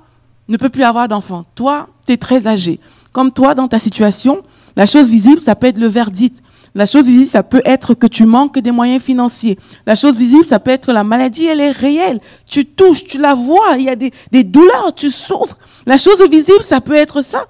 ne 0.49 0.57
peut 0.57 0.69
plus 0.69 0.83
avoir 0.83 1.09
d'enfant. 1.09 1.45
Toi, 1.55 1.89
tu 2.07 2.13
es 2.13 2.17
très 2.17 2.47
âgé. 2.47 2.81
Comme 3.13 3.33
toi, 3.33 3.55
dans 3.55 3.69
ta 3.69 3.79
situation, 3.79 4.43
la 4.77 4.87
chose 4.87 5.11
visible, 5.11 5.41
ça 5.41 5.55
peut 5.55 5.67
être 5.67 5.79
le 5.79 5.89
verdict. 5.89 6.43
La 6.75 6.87
chose 6.87 7.05
visible, 7.05 7.27
ça 7.27 7.43
peut 7.43 7.61
être 7.67 7.93
que 7.93 8.07
tu 8.07 8.25
manques 8.25 8.59
des 8.59 8.71
moyens 8.71 9.03
financiers. 9.03 9.59
La 9.87 9.95
chose 9.95 10.17
visible, 10.17 10.47
ça 10.47 10.59
peut 10.59 10.71
être 10.71 10.91
la 10.93 11.05
maladie, 11.05 11.45
elle 11.45 11.61
est 11.61 11.71
réelle. 11.71 12.21
Tu 12.49 12.65
touches, 12.65 13.05
tu 13.05 13.19
la 13.19 13.35
vois, 13.35 13.77
il 13.77 13.85
y 13.85 13.91
a 13.91 13.97
des, 13.97 14.11
des 14.31 14.43
douleurs, 14.43 14.95
tu 14.97 15.11
souffres. 15.11 15.59
La 15.85 15.99
chose 15.99 16.23
visible, 16.31 16.63
ça 16.63 16.81
peut 16.81 16.95
être 16.95 17.21
ça. 17.21 17.47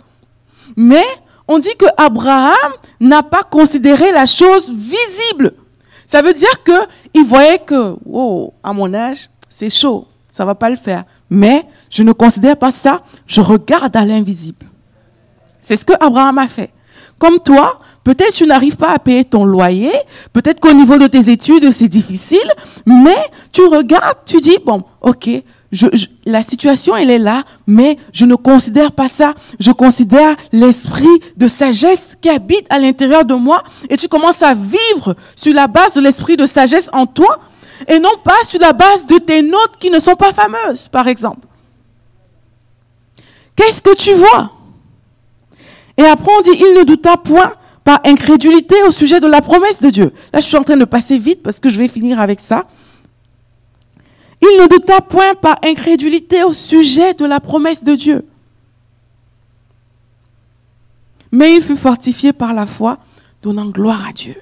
Mais 0.76 1.04
on 1.46 1.61
dit 1.61 1.76
que 1.78 1.87
Abraham 1.96 2.72
n'a 2.98 3.22
pas 3.22 3.44
considéré 3.44 4.11
la 4.11 4.26
chose 4.26 4.72
visible. 4.72 5.54
Ça 6.12 6.20
veut 6.20 6.35
dire 6.35 6.62
que 6.62 6.72
il 7.14 7.25
voyait 7.25 7.59
que, 7.59 7.96
oh, 8.05 8.53
à 8.62 8.75
mon 8.75 8.92
âge, 8.92 9.31
c'est 9.48 9.70
chaud, 9.70 10.07
ça 10.31 10.44
va 10.44 10.55
pas 10.55 10.68
le 10.68 10.77
faire. 10.77 11.05
Mais 11.31 11.64
je 11.88 12.03
ne 12.03 12.12
considère 12.12 12.59
pas 12.59 12.70
ça, 12.70 13.01
je 13.27 13.40
regarde 13.40 13.96
à 13.96 14.05
l'invisible. 14.05 14.66
C'est 15.62 15.75
ce 15.75 15.87
que 15.87 15.94
Abraham 15.98 16.37
a 16.37 16.48
fait. 16.48 16.68
comme 17.18 17.38
toi, 17.38 17.81
peut-être 18.05 18.35
tu 18.35 18.46
n'arrives 18.46 18.77
pas 18.77 18.90
à 18.90 18.98
payer 18.98 19.25
ton 19.25 19.46
loyer, 19.46 19.92
peut-être 20.35 20.61
qu'au 20.61 20.75
niveau 20.75 20.98
de 20.98 21.07
tes 21.07 21.31
études, 21.31 21.72
c'est 21.72 21.88
difficile, 21.88 22.51
mais 22.85 23.16
tu 23.51 23.64
regardes, 23.64 24.18
tu 24.27 24.37
dis, 24.37 24.59
bon, 24.66 24.83
ok, 25.01 25.31
la 26.26 26.42
situation, 26.42 26.94
elle 26.96 27.11
est 27.11 27.18
là, 27.18 27.44
mais 27.66 27.96
je 28.12 28.26
ne 28.26 28.35
considère 28.35 28.92
pas 28.92 29.08
ça. 29.08 29.35
Je 29.58 29.70
considère 29.70 30.37
l'esprit 30.52 31.20
de 31.37 31.48
sagesse 31.48 32.16
qui 32.20 32.28
habite 32.28 32.66
à 32.68 32.78
l'intérieur 32.78 33.24
de 33.24 33.35
moi. 33.35 33.62
Et 33.88 33.96
tu 33.96 34.08
commences 34.08 34.42
à 34.42 34.54
vivre 34.54 35.16
sur 35.35 35.54
la 35.54 35.68
base 35.68 35.94
de 35.94 36.00
l'esprit 36.00 36.37
de 36.37 36.46
sagesse 36.46 36.90
en 36.92 37.06
toi 37.06 37.40
et 37.88 37.98
non 37.98 38.11
pas 38.22 38.44
sur 38.44 38.61
la 38.61 38.72
base 38.72 39.06
de 39.06 39.18
tes 39.18 39.42
notes 39.42 39.78
qui 39.80 39.90
ne 39.90 39.98
sont 39.98 40.14
pas 40.14 40.32
fameuses, 40.32 40.88
par 40.88 41.08
exemple. 41.08 41.46
Qu'est-ce 43.56 43.82
que 43.82 43.94
tu 43.96 44.12
vois? 44.12 44.52
Et 45.96 46.04
après, 46.04 46.32
on 46.37 46.40
dit, 46.42 46.50
il 46.54 46.78
ne 46.78 46.85
douta 46.85 47.16
point 47.16 47.54
par 47.85 48.00
incrédulité 48.04 48.76
au 48.87 48.90
sujet 48.90 49.20
de 49.20 49.26
la 49.26 49.40
promesse 49.40 49.80
de 49.80 49.90
Dieu. 49.90 50.12
Là, 50.32 50.40
je 50.40 50.46
suis 50.46 50.56
en 50.56 50.62
train 50.62 50.76
de 50.76 50.85
passer 50.85 51.18
vite 51.18 51.42
parce 51.42 51.61
que 51.61 51.68
je 51.68 51.78
vais 51.78 51.88
finir 51.88 52.20
avec 52.20 52.40
ça. 52.40 52.64
Il 54.42 54.61
ne 54.61 54.66
douta 54.66 55.00
point 55.00 55.35
par 55.37 55.57
incrédulité 55.62 56.42
au 56.42 56.52
sujet 56.52 57.14
de 57.14 57.24
la 57.24 57.38
promesse 57.38 57.85
de 57.85 57.94
Dieu. 57.94 58.26
Mais 61.31 61.55
il 61.55 61.62
fut 61.62 61.76
fortifié 61.76 62.33
par 62.33 62.52
la 62.52 62.66
foi, 62.66 62.98
donnant 63.40 63.70
gloire 63.70 64.07
à 64.09 64.12
Dieu. 64.12 64.37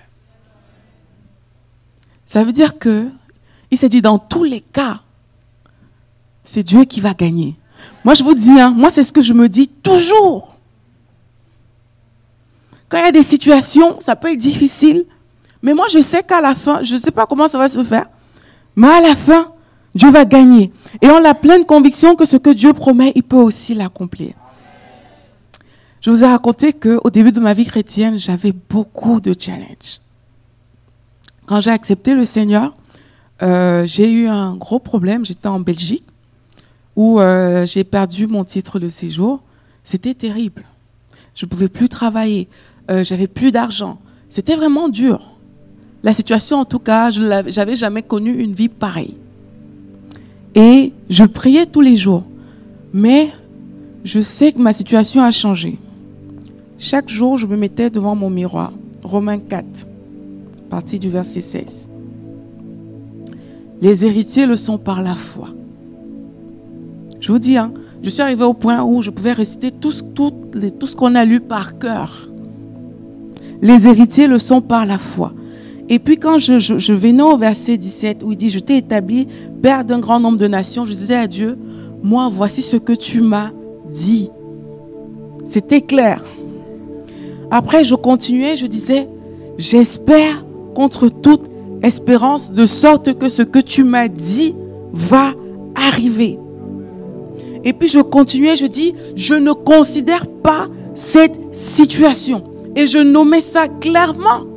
Ça 2.26 2.42
veut 2.42 2.52
dire 2.52 2.78
que 2.78 3.08
il 3.70 3.78
s'est 3.78 3.88
dit 3.88 4.02
dans 4.02 4.18
tous 4.18 4.44
les 4.44 4.60
cas, 4.60 5.00
c'est 6.44 6.62
Dieu 6.62 6.84
qui 6.84 7.00
va 7.00 7.14
gagner. 7.14 7.56
Moi, 8.04 8.14
je 8.14 8.24
vous 8.24 8.34
dis, 8.34 8.58
hein, 8.58 8.72
moi, 8.76 8.90
c'est 8.90 9.04
ce 9.04 9.12
que 9.12 9.22
je 9.22 9.32
me 9.32 9.48
dis 9.48 9.68
toujours. 9.68 10.56
Quand 12.88 12.98
il 12.98 13.04
y 13.04 13.08
a 13.08 13.12
des 13.12 13.22
situations, 13.22 14.00
ça 14.00 14.16
peut 14.16 14.32
être 14.32 14.38
difficile, 14.38 15.04
mais 15.62 15.74
moi, 15.74 15.86
je 15.92 16.00
sais 16.00 16.22
qu'à 16.22 16.40
la 16.40 16.54
fin, 16.54 16.82
je 16.82 16.94
ne 16.94 17.00
sais 17.00 17.12
pas 17.12 17.26
comment 17.26 17.46
ça 17.46 17.58
va 17.58 17.68
se 17.68 17.84
faire, 17.84 18.06
mais 18.74 18.88
à 18.88 19.00
la 19.00 19.14
fin, 19.14 19.49
Dieu 19.94 20.10
va 20.10 20.24
gagner. 20.24 20.72
Et 21.02 21.08
on 21.08 21.24
a 21.24 21.34
pleine 21.34 21.64
conviction 21.64 22.14
que 22.16 22.24
ce 22.24 22.36
que 22.36 22.50
Dieu 22.50 22.72
promet, 22.72 23.12
il 23.14 23.22
peut 23.22 23.36
aussi 23.36 23.74
l'accomplir. 23.74 24.34
Je 26.00 26.10
vous 26.10 26.24
ai 26.24 26.26
raconté 26.26 26.72
qu'au 26.72 27.10
début 27.10 27.32
de 27.32 27.40
ma 27.40 27.52
vie 27.52 27.66
chrétienne, 27.66 28.18
j'avais 28.18 28.52
beaucoup 28.52 29.20
de 29.20 29.34
challenges. 29.38 30.00
Quand 31.46 31.60
j'ai 31.60 31.70
accepté 31.70 32.14
le 32.14 32.24
Seigneur, 32.24 32.72
euh, 33.42 33.84
j'ai 33.84 34.10
eu 34.10 34.26
un 34.26 34.54
gros 34.54 34.78
problème. 34.78 35.26
J'étais 35.26 35.48
en 35.48 35.60
Belgique 35.60 36.04
où 36.96 37.20
euh, 37.20 37.66
j'ai 37.66 37.84
perdu 37.84 38.26
mon 38.26 38.44
titre 38.44 38.78
de 38.78 38.88
séjour. 38.88 39.42
C'était 39.84 40.14
terrible. 40.14 40.64
Je 41.34 41.46
ne 41.46 41.50
pouvais 41.50 41.68
plus 41.68 41.88
travailler. 41.88 42.48
Euh, 42.90 43.04
j'avais 43.04 43.26
plus 43.26 43.52
d'argent. 43.52 43.98
C'était 44.28 44.56
vraiment 44.56 44.88
dur. 44.88 45.32
La 46.02 46.12
situation, 46.12 46.58
en 46.58 46.64
tout 46.64 46.78
cas, 46.78 47.10
je 47.10 47.20
n'avais 47.20 47.76
jamais 47.76 48.02
connu 48.02 48.40
une 48.40 48.54
vie 48.54 48.68
pareille. 48.68 49.16
Et 50.54 50.92
je 51.08 51.24
priais 51.24 51.66
tous 51.66 51.80
les 51.80 51.96
jours. 51.96 52.24
Mais 52.92 53.28
je 54.04 54.20
sais 54.20 54.52
que 54.52 54.58
ma 54.58 54.72
situation 54.72 55.22
a 55.22 55.30
changé. 55.30 55.78
Chaque 56.78 57.08
jour, 57.08 57.38
je 57.38 57.46
me 57.46 57.56
mettais 57.56 57.90
devant 57.90 58.14
mon 58.14 58.30
miroir. 58.30 58.72
Romains 59.02 59.38
4, 59.38 59.64
partie 60.68 60.98
du 60.98 61.08
verset 61.08 61.40
16. 61.40 61.88
Les 63.80 64.04
héritiers 64.04 64.46
le 64.46 64.56
sont 64.56 64.78
par 64.78 65.02
la 65.02 65.14
foi. 65.14 65.48
Je 67.20 67.32
vous 67.32 67.38
dis, 67.38 67.56
hein, 67.56 67.72
je 68.02 68.10
suis 68.10 68.22
arrivé 68.22 68.44
au 68.44 68.54
point 68.54 68.82
où 68.82 69.02
je 69.02 69.10
pouvais 69.10 69.32
réciter 69.32 69.70
tout, 69.70 69.92
tout 70.14 70.86
ce 70.86 70.96
qu'on 70.96 71.14
a 71.14 71.24
lu 71.24 71.40
par 71.40 71.78
cœur. 71.78 72.30
Les 73.62 73.86
héritiers 73.86 74.26
le 74.26 74.38
sont 74.38 74.62
par 74.62 74.86
la 74.86 74.98
foi. 74.98 75.32
Et 75.92 75.98
puis 75.98 76.18
quand 76.18 76.38
je, 76.38 76.92
venais 76.92 77.22
au 77.22 77.36
verset 77.36 77.76
17 77.76 78.22
où 78.22 78.30
il 78.30 78.38
dit, 78.38 78.48
je 78.48 78.60
t'ai 78.60 78.76
établi 78.76 79.26
père 79.60 79.84
d'un 79.84 79.98
grand 79.98 80.20
nombre 80.20 80.38
de 80.38 80.46
nations, 80.46 80.84
je 80.84 80.94
disais 80.94 81.16
à 81.16 81.26
Dieu, 81.26 81.58
moi 82.00 82.30
voici 82.32 82.62
ce 82.62 82.76
que 82.76 82.92
tu 82.92 83.20
m'as 83.20 83.50
dit. 83.90 84.30
C'était 85.44 85.80
clair. 85.80 86.22
Après, 87.50 87.82
je 87.82 87.96
continuais, 87.96 88.54
je 88.54 88.66
disais, 88.66 89.08
j'espère 89.58 90.44
contre 90.76 91.08
toute 91.08 91.50
espérance, 91.82 92.52
de 92.52 92.66
sorte 92.66 93.18
que 93.18 93.28
ce 93.28 93.42
que 93.42 93.58
tu 93.58 93.82
m'as 93.82 94.06
dit 94.06 94.54
va 94.92 95.32
arriver. 95.74 96.38
Et 97.64 97.72
puis 97.72 97.88
je 97.88 97.98
continuais, 97.98 98.54
je 98.54 98.66
dis, 98.66 98.94
je 99.16 99.34
ne 99.34 99.52
considère 99.52 100.28
pas 100.28 100.68
cette 100.94 101.52
situation. 101.52 102.44
Et 102.76 102.86
je 102.86 102.98
nommais 102.98 103.40
ça 103.40 103.66
clairement 103.66 104.49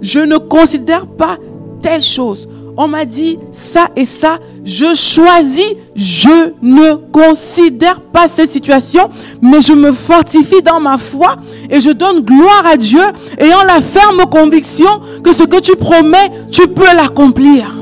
je 0.00 0.20
ne 0.20 0.36
considère 0.38 1.06
pas 1.06 1.38
telle 1.82 2.02
chose. 2.02 2.48
On 2.78 2.88
m'a 2.88 3.06
dit 3.06 3.38
ça 3.52 3.88
et 3.96 4.04
ça, 4.04 4.38
je 4.62 4.94
choisis, 4.94 5.76
je 5.94 6.52
ne 6.60 6.94
considère 7.10 8.00
pas 8.00 8.28
cette 8.28 8.50
situation, 8.50 9.08
mais 9.40 9.62
je 9.62 9.72
me 9.72 9.92
fortifie 9.92 10.60
dans 10.62 10.78
ma 10.78 10.98
foi 10.98 11.36
et 11.70 11.80
je 11.80 11.90
donne 11.90 12.20
gloire 12.20 12.64
à 12.70 12.76
Dieu, 12.76 13.00
ayant 13.38 13.62
la 13.62 13.80
ferme 13.80 14.26
conviction 14.30 15.00
que 15.24 15.32
ce 15.32 15.44
que 15.44 15.58
tu 15.58 15.74
promets, 15.76 16.30
tu 16.52 16.68
peux 16.68 16.94
l'accomplir. 16.94 17.74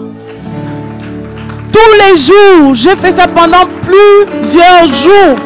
Tous 1.72 1.94
les 1.98 2.16
jours, 2.16 2.74
j'ai 2.74 2.94
fait 2.94 3.16
ça 3.16 3.27
pendant 3.27 3.66
plusieurs 3.83 4.87
jours. 4.87 5.38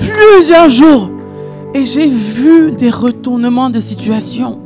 Plusieurs 0.00 0.70
jours. 0.70 1.10
Et 1.74 1.84
j'ai 1.84 2.06
vu 2.06 2.72
des 2.72 2.88
retournements 2.88 3.68
de 3.68 3.80
situation. 3.80 4.63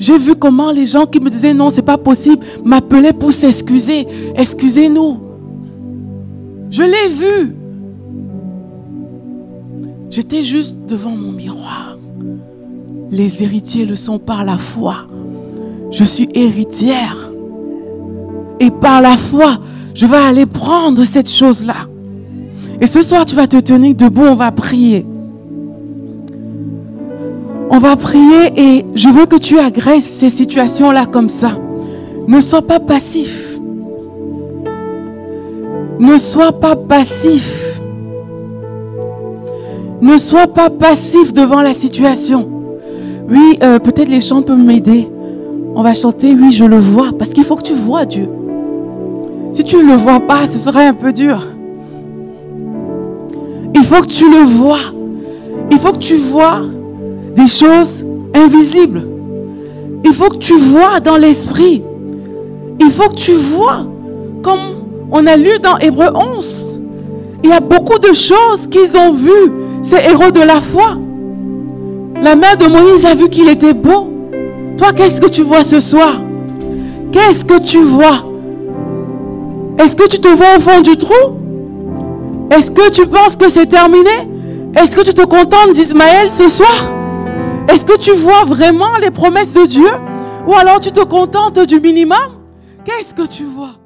J'ai 0.00 0.16
vu 0.16 0.34
comment 0.34 0.72
les 0.72 0.86
gens 0.86 1.04
qui 1.04 1.20
me 1.20 1.28
disaient 1.28 1.52
non, 1.52 1.68
c'est 1.68 1.82
pas 1.82 1.98
possible, 1.98 2.44
m'appelaient 2.64 3.12
pour 3.12 3.32
s'excuser. 3.32 4.08
Excusez-nous. 4.34 5.18
Je 6.70 6.82
l'ai 6.82 7.08
vu. 7.14 7.54
J'étais 10.08 10.42
juste 10.42 10.78
devant 10.88 11.10
mon 11.10 11.32
miroir. 11.32 11.98
Les 13.10 13.42
héritiers 13.42 13.84
le 13.84 13.94
sont 13.94 14.18
par 14.18 14.42
la 14.46 14.56
foi. 14.56 15.06
Je 15.90 16.04
suis 16.04 16.30
héritière. 16.32 17.30
Et 18.58 18.70
par 18.70 19.02
la 19.02 19.18
foi, 19.18 19.58
je 19.94 20.06
vais 20.06 20.16
aller 20.16 20.46
prendre 20.46 21.04
cette 21.04 21.30
chose-là. 21.30 21.88
Et 22.80 22.86
ce 22.86 23.02
soir, 23.02 23.26
tu 23.26 23.36
vas 23.36 23.46
te 23.46 23.58
tenir 23.58 23.94
debout, 23.94 24.24
on 24.24 24.34
va 24.34 24.50
prier. 24.50 25.04
On 27.72 27.78
va 27.78 27.94
prier 27.94 28.52
et 28.56 28.84
je 28.96 29.08
veux 29.08 29.26
que 29.26 29.36
tu 29.36 29.56
agresses 29.60 30.04
ces 30.04 30.28
situations-là 30.28 31.06
comme 31.06 31.28
ça. 31.28 31.52
Ne 32.26 32.40
sois 32.40 32.62
pas 32.62 32.80
passif. 32.80 33.60
Ne 36.00 36.18
sois 36.18 36.50
pas 36.50 36.74
passif. 36.74 37.80
Ne 40.02 40.18
sois 40.18 40.48
pas 40.48 40.68
passif 40.68 41.32
devant 41.32 41.62
la 41.62 41.72
situation. 41.72 42.48
Oui, 43.28 43.56
euh, 43.62 43.78
peut-être 43.78 44.08
les 44.08 44.20
chants 44.20 44.42
peuvent 44.42 44.58
m'aider. 44.58 45.08
On 45.76 45.82
va 45.82 45.94
chanter, 45.94 46.34
oui, 46.34 46.50
je 46.50 46.64
le 46.64 46.78
vois, 46.78 47.10
parce 47.16 47.32
qu'il 47.32 47.44
faut 47.44 47.54
que 47.54 47.62
tu 47.62 47.74
vois 47.74 48.04
Dieu. 48.04 48.28
Si 49.52 49.62
tu 49.62 49.76
ne 49.76 49.82
le 49.84 49.94
vois 49.94 50.18
pas, 50.18 50.48
ce 50.48 50.58
serait 50.58 50.86
un 50.86 50.94
peu 50.94 51.12
dur. 51.12 51.46
Il 53.76 53.84
faut 53.84 54.00
que 54.02 54.08
tu 54.08 54.28
le 54.28 54.44
vois. 54.44 54.80
Il 55.70 55.78
faut 55.78 55.92
que 55.92 55.98
tu 55.98 56.16
vois 56.16 56.62
des 57.34 57.46
choses 57.46 58.04
invisibles. 58.34 59.06
Il 60.04 60.12
faut 60.12 60.28
que 60.28 60.36
tu 60.36 60.54
vois 60.54 61.00
dans 61.00 61.16
l'esprit. 61.16 61.82
Il 62.80 62.90
faut 62.90 63.08
que 63.08 63.14
tu 63.16 63.32
vois, 63.32 63.86
comme 64.42 64.58
on 65.12 65.26
a 65.26 65.36
lu 65.36 65.58
dans 65.62 65.78
Hébreu 65.78 66.08
11, 66.14 66.80
il 67.42 67.50
y 67.50 67.52
a 67.52 67.60
beaucoup 67.60 67.98
de 67.98 68.12
choses 68.14 68.66
qu'ils 68.70 68.96
ont 68.96 69.12
vues, 69.12 69.52
ces 69.82 69.96
héros 69.96 70.30
de 70.30 70.40
la 70.40 70.60
foi. 70.60 70.96
La 72.22 72.34
mère 72.36 72.56
de 72.56 72.66
Moïse 72.66 73.04
a 73.06 73.14
vu 73.14 73.28
qu'il 73.28 73.48
était 73.48 73.74
beau. 73.74 74.08
Toi, 74.76 74.92
qu'est-ce 74.94 75.20
que 75.20 75.28
tu 75.28 75.42
vois 75.42 75.64
ce 75.64 75.80
soir? 75.80 76.20
Qu'est-ce 77.12 77.44
que 77.44 77.60
tu 77.60 77.78
vois? 77.78 78.24
Est-ce 79.78 79.96
que 79.96 80.06
tu 80.08 80.20
te 80.20 80.28
vois 80.28 80.56
au 80.58 80.60
fond 80.60 80.80
du 80.80 80.96
trou? 80.96 81.36
Est-ce 82.50 82.70
que 82.70 82.90
tu 82.90 83.06
penses 83.06 83.36
que 83.36 83.48
c'est 83.48 83.66
terminé? 83.66 84.10
Est-ce 84.76 84.94
que 84.94 85.02
tu 85.02 85.14
te 85.14 85.22
contentes 85.22 85.72
d'Ismaël 85.72 86.30
ce 86.30 86.48
soir? 86.48 86.90
Est-ce 87.70 87.84
que 87.84 87.98
tu 87.98 88.12
vois 88.12 88.44
vraiment 88.44 88.96
les 89.00 89.10
promesses 89.10 89.52
de 89.52 89.64
Dieu? 89.64 89.90
Ou 90.46 90.54
alors 90.54 90.80
tu 90.80 90.90
te 90.90 91.04
contentes 91.04 91.58
du 91.60 91.80
minimum? 91.80 92.42
Qu'est-ce 92.84 93.14
que 93.14 93.26
tu 93.26 93.44
vois? 93.44 93.79